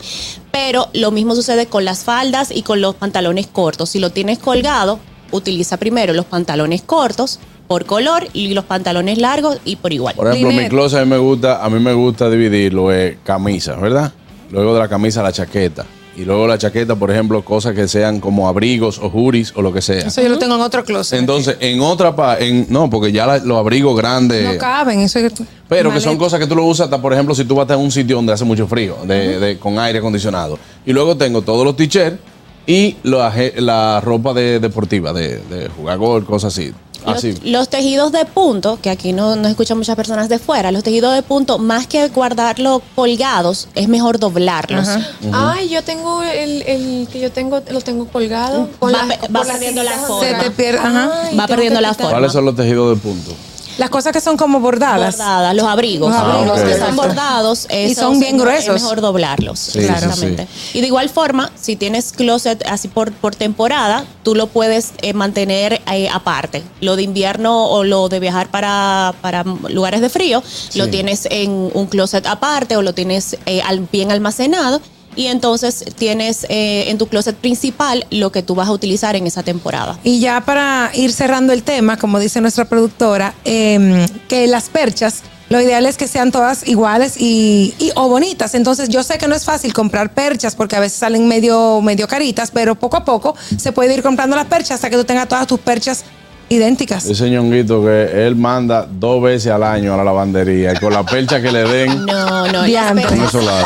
Pero 0.51 0.89
lo 0.93 1.11
mismo 1.11 1.35
sucede 1.35 1.65
con 1.65 1.85
las 1.85 2.03
faldas 2.03 2.51
y 2.51 2.61
con 2.61 2.81
los 2.81 2.95
pantalones 2.95 3.47
cortos. 3.47 3.89
Si 3.89 3.99
lo 3.99 4.11
tienes 4.11 4.39
colgado, 4.39 4.99
utiliza 5.31 5.77
primero 5.77 6.13
los 6.13 6.25
pantalones 6.25 6.81
cortos 6.81 7.39
por 7.67 7.85
color 7.85 8.27
y 8.33 8.53
los 8.53 8.65
pantalones 8.65 9.17
largos 9.17 9.57
y 9.65 9.77
por 9.77 9.93
igual. 9.93 10.15
Por 10.15 10.27
ejemplo, 10.27 10.51
mi 10.51 10.69
closet 10.69 10.99
a 10.99 11.05
mí 11.05 11.09
me 11.09 11.17
gusta, 11.17 11.63
a 11.63 11.69
mí 11.69 11.79
me 11.79 11.93
gusta 11.93 12.29
dividirlo 12.29 12.91
en 12.93 13.17
camisas, 13.23 13.79
¿verdad? 13.79 14.13
Luego 14.51 14.73
de 14.73 14.79
la 14.79 14.87
camisa 14.87 15.23
la 15.23 15.31
chaqueta. 15.31 15.85
Y 16.15 16.25
luego 16.25 16.45
la 16.47 16.57
chaqueta, 16.59 16.95
por 16.95 17.09
ejemplo, 17.09 17.43
cosas 17.43 17.73
que 17.73 17.87
sean 17.87 18.19
como 18.19 18.47
abrigos 18.47 18.99
o 18.99 19.09
juris 19.09 19.51
o 19.55 19.61
lo 19.63 19.73
que 19.73 19.81
sea. 19.81 20.07
Eso 20.07 20.21
yo 20.21 20.29
lo 20.29 20.37
tengo 20.37 20.55
en 20.55 20.61
otro 20.61 20.83
closet. 20.83 21.17
Entonces, 21.19 21.57
en 21.59 21.81
otra 21.81 22.15
pa- 22.15 22.37
en 22.37 22.67
no, 22.69 22.89
porque 22.89 23.11
ya 23.11 23.25
la- 23.25 23.39
los 23.39 23.57
abrigos 23.57 23.97
grandes, 23.97 24.53
no 24.53 24.57
caben, 24.59 24.99
eso 24.99 25.17
es 25.19 25.33
pero 25.67 25.91
que 25.91 25.99
son 25.99 26.17
cosas 26.17 26.39
que 26.39 26.45
tú 26.45 26.55
lo 26.55 26.65
usas 26.65 26.85
hasta, 26.85 27.01
por 27.01 27.13
ejemplo, 27.13 27.33
si 27.33 27.45
tú 27.45 27.55
vas 27.55 27.69
a 27.71 27.77
un 27.77 27.91
sitio 27.91 28.15
donde 28.17 28.31
hace 28.31 28.45
mucho 28.45 28.67
frío, 28.67 28.97
de, 29.07 29.39
de- 29.39 29.57
con 29.57 29.79
aire 29.79 29.99
acondicionado. 29.99 30.59
Y 30.85 30.93
luego 30.93 31.17
tengo 31.17 31.41
todos 31.41 31.65
los 31.65 31.75
t-shirts 31.75 32.19
y 32.67 32.95
la, 33.03 33.33
la 33.57 33.99
ropa 33.99 34.33
de, 34.33 34.59
deportiva, 34.59 35.13
de, 35.13 35.37
de 35.39 35.69
jugar 35.75 35.97
gol, 35.97 36.25
cosas 36.25 36.53
así. 36.53 36.71
Los, 37.05 37.17
Así. 37.17 37.33
los 37.43 37.69
tejidos 37.69 38.11
de 38.11 38.25
punto, 38.25 38.79
que 38.81 38.89
aquí 38.89 39.13
no, 39.13 39.35
no 39.35 39.47
escuchan 39.47 39.77
muchas 39.77 39.95
personas 39.95 40.29
de 40.29 40.39
fuera, 40.39 40.71
los 40.71 40.83
tejidos 40.83 41.13
de 41.13 41.21
punto, 41.23 41.59
más 41.59 41.85
que 41.87 42.07
guardarlos 42.09 42.81
colgados, 42.95 43.67
es 43.75 43.87
mejor 43.87 44.19
doblarlos. 44.19 44.87
Ay, 45.33 45.69
yo 45.69 45.83
tengo 45.83 46.23
el, 46.23 46.61
el 46.63 47.07
que 47.11 47.19
yo 47.19 47.31
tengo, 47.31 47.61
lo 47.69 47.81
tengo 47.81 48.07
colgado. 48.07 48.69
Con 48.79 48.93
Va 48.93 49.05
las- 49.05 49.29
las 49.29 49.47
perdiendo 49.47 49.83
la 49.83 49.91
forma. 49.99 50.27
Se 50.27 50.33
te 50.35 50.51
pierde, 50.51 50.79
ajá. 50.79 51.11
Ay, 51.29 51.37
Va 51.37 51.47
perdiendo 51.47 51.81
la 51.81 51.93
forma. 51.93 52.11
¿Cuáles 52.11 52.31
son 52.31 52.45
los 52.45 52.55
tejidos 52.55 52.95
de 52.95 53.01
punto? 53.01 53.31
Las 53.77 53.89
cosas 53.89 54.11
que 54.13 54.21
son 54.21 54.37
como 54.37 54.59
bordadas. 54.59 55.17
Bordadas, 55.17 55.55
los 55.55 55.65
abrigos. 55.65 56.11
Los 56.11 56.19
abrigos, 56.19 56.59
los 56.59 56.69
que 56.69 56.77
son 56.79 56.95
bordados. 56.95 57.67
Y 57.71 57.95
son 57.95 58.19
bien 58.19 58.35
es- 58.35 58.41
gruesos. 58.41 58.75
Es 58.75 58.81
mejor 58.83 59.01
doblarlos. 59.01 59.59
Sí, 59.59 59.79
exactamente. 59.79 60.47
Y 60.73 60.81
de 60.81 60.87
igual 60.87 61.09
forma, 61.09 61.51
si 61.59 61.75
tienes 61.75 62.11
closet 62.11 62.63
así 62.67 62.87
por, 62.87 63.11
por 63.11 63.35
temporada, 63.35 64.05
tú 64.23 64.35
lo 64.35 64.47
puedes 64.47 64.91
eh, 65.01 65.13
mantener 65.13 65.81
eh, 65.91 66.09
aparte. 66.09 66.63
Lo 66.81 66.95
de 66.95 67.03
invierno 67.03 67.67
o 67.67 67.83
lo 67.83 68.09
de 68.09 68.19
viajar 68.19 68.49
para, 68.49 69.13
para 69.21 69.43
lugares 69.69 70.01
de 70.01 70.09
frío, 70.09 70.43
lo 70.75 70.87
tienes 70.89 71.27
en 71.31 71.69
un 71.73 71.87
closet 71.87 72.25
aparte 72.27 72.77
o 72.77 72.81
lo 72.81 72.93
tienes 72.93 73.37
eh, 73.45 73.61
al- 73.61 73.87
bien 73.91 74.11
almacenado. 74.11 74.81
Y 75.15 75.27
entonces 75.27 75.83
tienes 75.97 76.45
eh, 76.49 76.85
en 76.89 76.97
tu 76.97 77.07
closet 77.07 77.35
principal 77.35 78.05
lo 78.11 78.31
que 78.31 78.43
tú 78.43 78.55
vas 78.55 78.67
a 78.67 78.71
utilizar 78.71 79.15
en 79.15 79.27
esa 79.27 79.43
temporada. 79.43 79.97
Y 80.03 80.19
ya 80.19 80.41
para 80.41 80.91
ir 80.93 81.11
cerrando 81.11 81.53
el 81.53 81.63
tema, 81.63 81.97
como 81.97 82.19
dice 82.19 82.41
nuestra 82.41 82.65
productora, 82.65 83.33
eh, 83.45 84.05
que 84.27 84.47
las 84.47 84.69
perchas, 84.69 85.21
lo 85.49 85.61
ideal 85.61 85.85
es 85.85 85.97
que 85.97 86.07
sean 86.07 86.31
todas 86.31 86.67
iguales 86.67 87.15
y, 87.19 87.73
y- 87.77 87.91
o 87.95 88.07
bonitas. 88.09 88.55
Entonces 88.55 88.89
yo 88.89 89.03
sé 89.03 89.17
que 89.19 89.27
no 89.27 89.35
es 89.35 89.45
fácil 89.45 89.71
comprar 89.73 90.13
perchas 90.13 90.55
porque 90.55 90.75
a 90.75 90.79
veces 90.79 90.97
salen 90.97 91.27
medio, 91.27 91.79
medio 91.81 92.07
caritas, 92.07 92.49
pero 92.51 92.73
poco 92.75 92.97
a 92.97 93.05
poco 93.05 93.35
se 93.57 93.71
puede 93.71 93.93
ir 93.93 94.01
comprando 94.01 94.35
las 94.35 94.47
perchas 94.47 94.71
hasta 94.71 94.89
que 94.89 94.95
tú 94.97 95.03
tengas 95.03 95.27
todas 95.27 95.45
tus 95.45 95.59
perchas 95.59 96.05
idénticas. 96.49 97.05
Ese 97.05 97.29
ñonguito 97.29 97.83
que 97.83 98.25
él 98.27 98.35
manda 98.35 98.87
dos 98.89 99.21
veces 99.21 99.51
al 99.51 99.63
año 99.63 99.93
a 99.93 99.97
la 99.97 100.03
lavandería 100.03 100.73
y 100.73 100.77
con 100.77 100.93
la 100.93 101.03
percha 101.03 101.41
que 101.41 101.51
le 101.51 101.63
den, 101.63 102.05
No, 102.05 102.47
no, 102.47 102.59
con 103.07 103.21
eso 103.23 103.41
la 103.41 103.63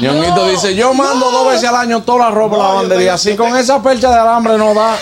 Ñonguito 0.00 0.48
dice, 0.48 0.74
yo 0.74 0.92
mando 0.94 1.30
dos 1.30 1.48
veces 1.48 1.68
al 1.68 1.76
año 1.76 2.02
toda 2.02 2.26
la 2.26 2.30
ropa 2.30 2.56
a 2.56 2.58
la 2.58 2.64
lavandería. 2.68 3.14
Así 3.14 3.34
con 3.36 3.56
esa 3.56 3.82
percha 3.82 4.10
de 4.10 4.16
alambre 4.18 4.58
no 4.58 4.74
da. 4.74 4.96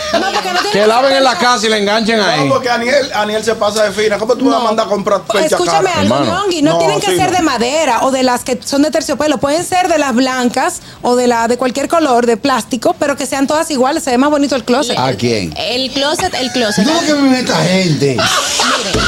que 0.73 0.87
laven 0.87 1.17
en 1.17 1.25
la 1.25 1.37
casa 1.37 1.67
y 1.67 1.71
le 1.71 1.79
enganchen 1.79 2.21
ahí. 2.21 2.45
No, 2.49 2.55
porque 2.55 2.71
Aniel, 2.71 3.11
Aniel 3.15 3.45
se 3.45 3.55
pasa 3.55 3.85
de 3.85 3.93
fina. 3.93 4.19
¿Cómo 4.19 4.37
tú 4.37 4.49
vas 4.51 4.61
a 4.61 4.65
mandar 4.65 4.87
a 4.87 4.89
comprar 4.89 5.23
percha 5.23 5.57
Escúchame 5.57 5.89
cara? 5.91 6.01
algo. 6.01 6.25
Ñongui, 6.25 6.63
no, 6.63 6.73
No, 6.73 6.79
tienen 6.79 7.01
que 7.01 7.11
sí, 7.11 7.17
ser 7.17 7.31
no. 7.31 7.37
de 7.37 7.43
madera 7.43 8.01
o 8.03 8.11
de 8.11 8.23
las 8.23 8.45
que 8.45 8.61
son 8.65 8.83
de 8.83 8.91
terciopelo, 8.91 9.39
pueden 9.39 9.65
ser 9.65 9.89
de 9.89 9.99
las 9.99 10.15
blancas 10.15 10.81
o 11.03 11.17
de 11.17 11.27
la 11.27 11.49
de 11.49 11.57
cualquier 11.59 11.89
color, 11.89 12.27
de 12.27 12.37
plástico, 12.37 12.95
pero 12.99 13.17
que 13.17 13.27
sean 13.27 13.47
todas 13.47 13.71
iguales, 13.71 14.03
se 14.05 14.11
ve 14.11 14.19
más 14.19 14.31
bonito 14.31 14.55
el 14.57 14.65
closet. 14.65 14.99
¿A 14.99 15.13
quién? 15.15 15.53
El 15.57 15.91
closet, 15.93 16.35
el 16.35 16.51
closet. 16.53 16.87
Lo 16.87 17.01
que 17.01 17.13
vive 17.15 17.41
esta 17.41 17.57
gente. 17.65 18.17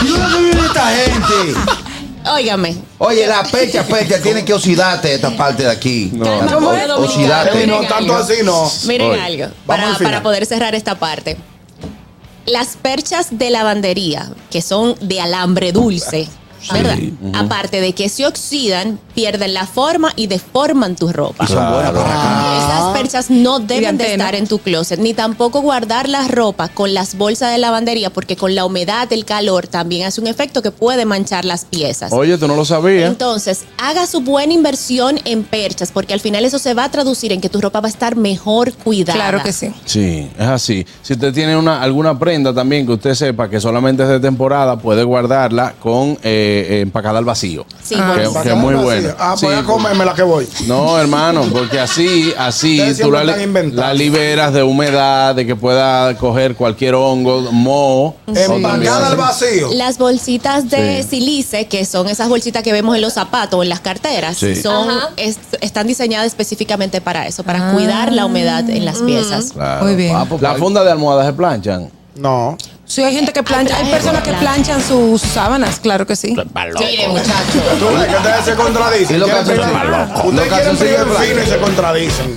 Yo 0.05 0.17
lo 0.19 0.29
que 0.37 0.43
vive 0.45 0.67
esta 0.67 0.87
gente. 0.89 1.55
Óigame, 2.29 2.77
Oye, 2.99 3.27
la 3.27 3.43
pecha, 3.45 3.85
pecha, 3.85 4.21
tiene 4.21 4.45
que 4.45 4.53
oxidarte 4.53 5.15
esta 5.15 5.37
parte 5.37 5.63
de 5.63 5.71
aquí. 5.71 6.11
No. 6.13 6.25
¿Cómo 6.53 6.73
es, 6.73 6.89
dominicano? 6.89 6.97
Oxidarte. 7.05 7.67
No, 7.67 7.81
tanto 7.81 7.95
algo. 7.95 8.17
así 8.17 8.35
no. 8.45 8.71
Miren 8.87 9.11
Oye, 9.11 9.21
algo, 9.21 9.55
para, 9.67 9.97
para 9.99 10.23
poder 10.23 10.47
cerrar 10.47 10.75
esta 10.75 10.97
parte. 10.97 11.37
Las 12.47 12.77
perchas 12.77 13.29
de 13.31 13.51
lavandería, 13.51 14.31
que 14.51 14.63
son 14.63 14.97
de 15.01 15.21
alambre 15.21 15.73
dulce, 15.73 16.29
¿verdad? 16.73 16.99
Aparte 17.35 17.81
de 17.81 17.93
que 17.93 18.09
se 18.09 18.27
oxidan, 18.27 18.99
pierden 19.15 19.55
la 19.55 19.67
forma 19.67 20.13
y 20.17 20.27
deforman 20.27 20.97
tu 20.97 21.13
ropa. 21.13 21.47
Claro. 21.47 22.01
Esas 22.01 22.93
perchas 22.93 23.31
no 23.31 23.61
deben 23.61 23.99
de 23.99 24.13
estar 24.13 24.35
en 24.35 24.47
tu 24.47 24.59
closet, 24.59 24.99
ni 24.99 25.15
tampoco 25.15 25.61
guardar 25.61 26.09
la 26.09 26.27
ropa 26.29 26.69
con 26.69 26.95
las 26.95 27.17
bolsas 27.17 27.53
de 27.53 27.59
lavandería, 27.59 28.11
porque 28.11 28.37
con 28.37 28.55
la 28.55 28.65
humedad, 28.65 29.13
el 29.13 29.25
calor, 29.25 29.67
también 29.67 30.07
hace 30.07 30.21
un 30.21 30.27
efecto 30.27 30.63
que 30.63 30.71
puede 30.71 31.05
manchar 31.05 31.45
las 31.45 31.65
piezas. 31.65 32.13
Oye, 32.13 32.39
tú 32.39 32.49
no 32.49 32.57
lo 32.57 32.65
sabías. 32.65 33.11
Entonces, 33.11 33.65
haga 33.79 34.07
su 34.07 34.21
buena 34.21 34.53
inversión 34.53 35.19
en 35.25 35.45
perchas, 35.45 35.91
porque 35.93 36.15
al 36.15 36.21
final 36.21 36.45
eso 36.45 36.59
se 36.59 36.75
va 36.75 36.85
a 36.85 36.91
traducir 36.91 37.33
en 37.33 37.41
que 37.41 37.49
tu 37.49 37.61
ropa 37.61 37.81
va 37.81 37.89
a 37.89 37.91
estar 37.91 38.17
mejor 38.17 38.73
cuidada. 38.73 39.15
Claro 39.19 39.43
que 39.43 39.53
sí. 39.53 39.73
Sí, 39.85 40.31
es 40.39 40.47
así. 40.47 40.87
Si 41.03 41.15
usted 41.15 41.33
tiene 41.33 41.57
una, 41.57 41.83
alguna 41.83 42.19
prenda 42.19 42.55
también 42.55 42.87
que 42.87 42.93
usted 42.93 43.15
sepa 43.15 43.49
que 43.49 43.61
solamente 43.61 44.03
es 44.03 44.09
de 44.09 44.21
temporada, 44.21 44.79
puede 44.79 45.03
guardarla 45.05 45.75
con 45.81 46.19
eh, 46.23 46.56
empacada 46.81 47.19
al 47.19 47.25
vacío. 47.25 47.65
Sí, 47.83 47.95
Ah. 47.99 48.15
que, 48.17 48.43
que 48.43 48.49
es 48.51 48.57
muy 48.57 48.75
bueno. 48.75 49.11
Ah, 49.19 49.35
Sí, 49.37 49.47
pues 49.47 49.59
a 49.59 49.63
comerme 49.65 50.05
la 50.05 50.15
que 50.15 50.23
voy. 50.23 50.47
No, 50.67 50.99
hermano, 50.99 51.43
porque 51.53 51.79
así, 51.81 52.33
así 52.39 52.79
Ustedes 52.81 53.01
tú 53.01 53.11
la, 53.13 53.25
la 53.25 53.95
liberas 53.95 54.53
de 54.53 54.63
humedad, 54.63 55.35
de 55.35 55.47
que 55.47 55.57
pueda 55.57 56.17
coger 56.19 56.55
cualquier 56.57 56.95
hongo, 56.95 57.51
moho. 57.53 58.17
Empacada 58.27 59.09
al 59.09 59.17
vacío. 59.17 59.69
Las 59.73 59.99
bolsitas 59.99 60.69
de 60.71 61.03
Sí. 61.03 61.09
silice, 61.21 61.67
que 61.67 61.85
son 61.85 62.09
esas 62.09 62.29
bolsitas 62.29 62.63
que 62.63 62.73
vemos 62.73 62.95
en 62.97 63.03
los 63.03 63.13
zapatos 63.15 63.59
o 63.59 63.63
en 63.63 63.69
las 63.69 63.81
carteras, 63.81 64.37
Sí. 64.39 64.55
son, 64.57 64.89
están 65.61 65.87
diseñadas 65.87 66.27
específicamente 66.27 67.01
para 67.01 67.27
eso, 67.27 67.43
para 67.43 67.73
cuidar 67.73 68.13
la 68.13 68.27
humedad 68.27 68.69
en 68.69 68.85
las 68.85 68.99
piezas. 68.99 69.53
Claro. 69.53 69.85
Muy 69.85 69.95
bien. 69.97 70.15
Ah, 70.17 70.27
pues, 70.29 70.43
La 70.43 70.55
funda 70.55 70.85
de 70.85 70.91
almohadas 70.93 71.27
se 71.27 71.33
planchan. 71.33 71.91
No. 72.17 72.57
Sí, 72.87 73.03
hay 73.03 73.15
gente 73.15 73.33
que 73.33 73.43
plancha, 73.43 73.77
hay 73.77 73.91
personas 73.91 74.23
que 74.23 74.33
planchan 74.33 74.81
sus 74.81 75.21
sábanas, 75.21 75.81
claro 75.81 76.07
que 76.07 76.15
sí. 76.15 76.29
Mire, 76.79 77.09
muchachos. 77.09 77.63
Tú 77.81 77.87
ves 77.89 78.07
que 78.09 78.17
ustedes 78.17 78.45
se 78.45 78.55
contradicen. 78.55 79.17
¿Y 79.17 79.19
los 79.19 79.29
Quieren 79.29 79.47
calzoncillos? 79.47 79.81
primer- 79.81 80.09
Los 80.09 80.25
Ustedes 80.25 80.49
quieren 80.49 80.49
calzoncillos 80.49 81.03
primer 81.03 81.19
de 81.19 81.27
fino 81.27 81.43
y 81.43 81.47
se 81.47 81.59
contradicen. 81.59 82.37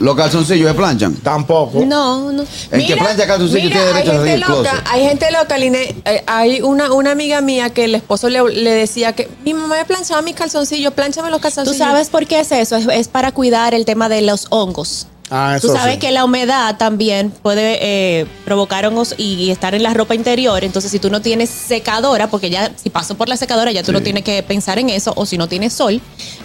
Los 0.00 0.16
calzoncillos 0.16 0.68
se 0.68 0.74
planchan. 0.74 1.14
Tampoco. 1.16 1.84
No, 1.84 2.32
no. 2.32 2.44
El 2.70 2.86
que 2.86 2.96
plancha 2.96 3.26
calzoncillo 3.26 3.64
Mira, 3.64 3.76
tiene 3.76 3.86
derecho 3.92 4.10
a 4.10 4.14
hay 4.14 4.18
salir 4.18 4.30
gente 4.30 4.30
del 4.30 4.40
loca, 4.40 4.70
closet. 4.70 4.86
hay 4.90 5.04
gente 5.06 5.30
loca, 5.30 5.58
Line. 5.58 5.94
Eh, 6.06 6.24
hay 6.26 6.62
una, 6.62 6.92
una 6.92 7.10
amiga 7.12 7.40
mía 7.42 7.70
que 7.70 7.84
el 7.84 7.94
esposo 7.94 8.28
le, 8.30 8.42
le 8.50 8.72
decía 8.72 9.12
que 9.12 9.28
mi 9.44 9.52
mamá 9.52 9.76
me 9.76 9.84
planchaba 9.84 10.22
mis 10.22 10.34
calzoncillos, 10.36 10.94
plánchame 10.94 11.28
los 11.30 11.38
¿Tú 11.38 11.42
calzoncillos. 11.42 11.76
sabes 11.76 12.08
por 12.08 12.26
qué 12.26 12.40
es 12.40 12.50
eso? 12.50 12.76
Es, 12.76 12.86
es 12.90 13.08
para 13.08 13.30
cuidar 13.32 13.74
el 13.74 13.84
tema 13.84 14.08
de 14.08 14.22
los 14.22 14.46
hongos. 14.50 15.06
Ah, 15.30 15.58
Tú 15.60 15.68
sabes 15.68 15.94
sí. 15.94 15.98
que 16.00 16.12
la 16.12 16.24
humedad 16.24 16.76
también 16.76 17.30
puede 17.30 17.78
eh, 17.80 18.26
provocar 18.44 18.86
hongos 18.86 19.14
y, 19.18 19.34
y 19.34 19.50
estar 19.50 19.74
en 19.74 19.82
la 19.82 19.92
ropa 19.92 20.14
interior. 20.14 20.62
Entonces, 20.62 20.90
si 20.90 20.98
tú 21.00 21.10
no 21.10 21.20
tienes 21.20 21.50
secadora, 21.50 22.28
porque 22.28 22.48
ya 22.48 22.70
si 22.80 22.90
paso 22.90 23.16
por 23.16 23.28
la 23.28 23.36
secadora, 23.36 23.72
ya 23.72 23.82
tú 23.82 23.92
no 23.92 24.02
tienes 24.02 24.22
que 24.22 24.42
pensar 24.44 24.78
en 24.78 24.88
eso, 24.88 25.12
o 25.16 25.26
si 25.26 25.36
no 25.36 25.48
tienes 25.48 25.72
sol, 25.72 26.00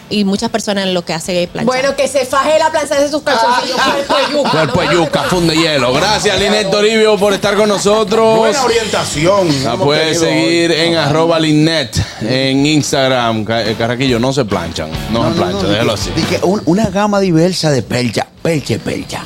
y 0.10 0.26
muchas 0.26 0.50
personas 0.50 0.88
lo 0.90 1.06
que 1.06 1.14
hacen 1.14 1.36
es 1.38 1.48
planchar. 1.48 1.66
Bueno, 1.68 1.96
que 1.96 2.08
se 2.08 2.26
faje 2.26 2.58
la 2.58 2.72
plancha 2.72 3.00
de 3.00 3.10
sus 3.10 3.22
calzoncillos. 3.22 3.78
cuerpo 3.80 4.16
de 4.16 4.34
yuca, 4.34 4.52
Cuerpo 4.52 4.84
¿no? 4.84 4.92
yuca, 4.92 5.24
funde 5.24 5.56
hielo. 5.56 5.94
Gracias, 5.94 6.40
Linet 6.40 6.70
Toribio, 6.72 7.18
por 7.18 7.34
estar 7.34 7.56
con 7.56 7.70
nosotros. 7.70 8.38
Buena 8.40 8.64
orientación. 8.64 9.64
La 9.64 9.78
puedes 9.78 10.20
seguir 10.20 10.72
hoy. 10.72 10.78
en 10.80 10.96
arroba 10.96 11.40
Linet 11.40 11.96
en 12.22 12.66
Instagram. 12.66 13.46
Eh, 13.50 13.76
Carraquillo, 13.78 14.20
no 14.20 14.34
se 14.34 14.44
planchan. 14.44 14.90
No, 15.12 15.30
se 15.32 15.36
planchan, 15.40 15.70
déjalo 15.70 15.94
así. 15.94 16.10
una 16.66 16.90
gama 16.90 17.20
diversa 17.20 17.70
de 17.72 17.82
percha. 17.84 18.28
Percha, 18.42 18.78
percha. 18.80 19.24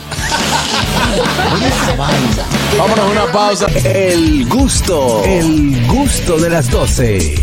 Vámonos 2.77 2.99
a 2.99 3.09
una 3.09 3.31
pausa. 3.31 3.67
El 3.85 4.45
gusto, 4.49 5.23
el 5.23 5.87
gusto 5.87 6.37
de 6.37 6.49
las 6.49 6.69
12. 6.69 7.35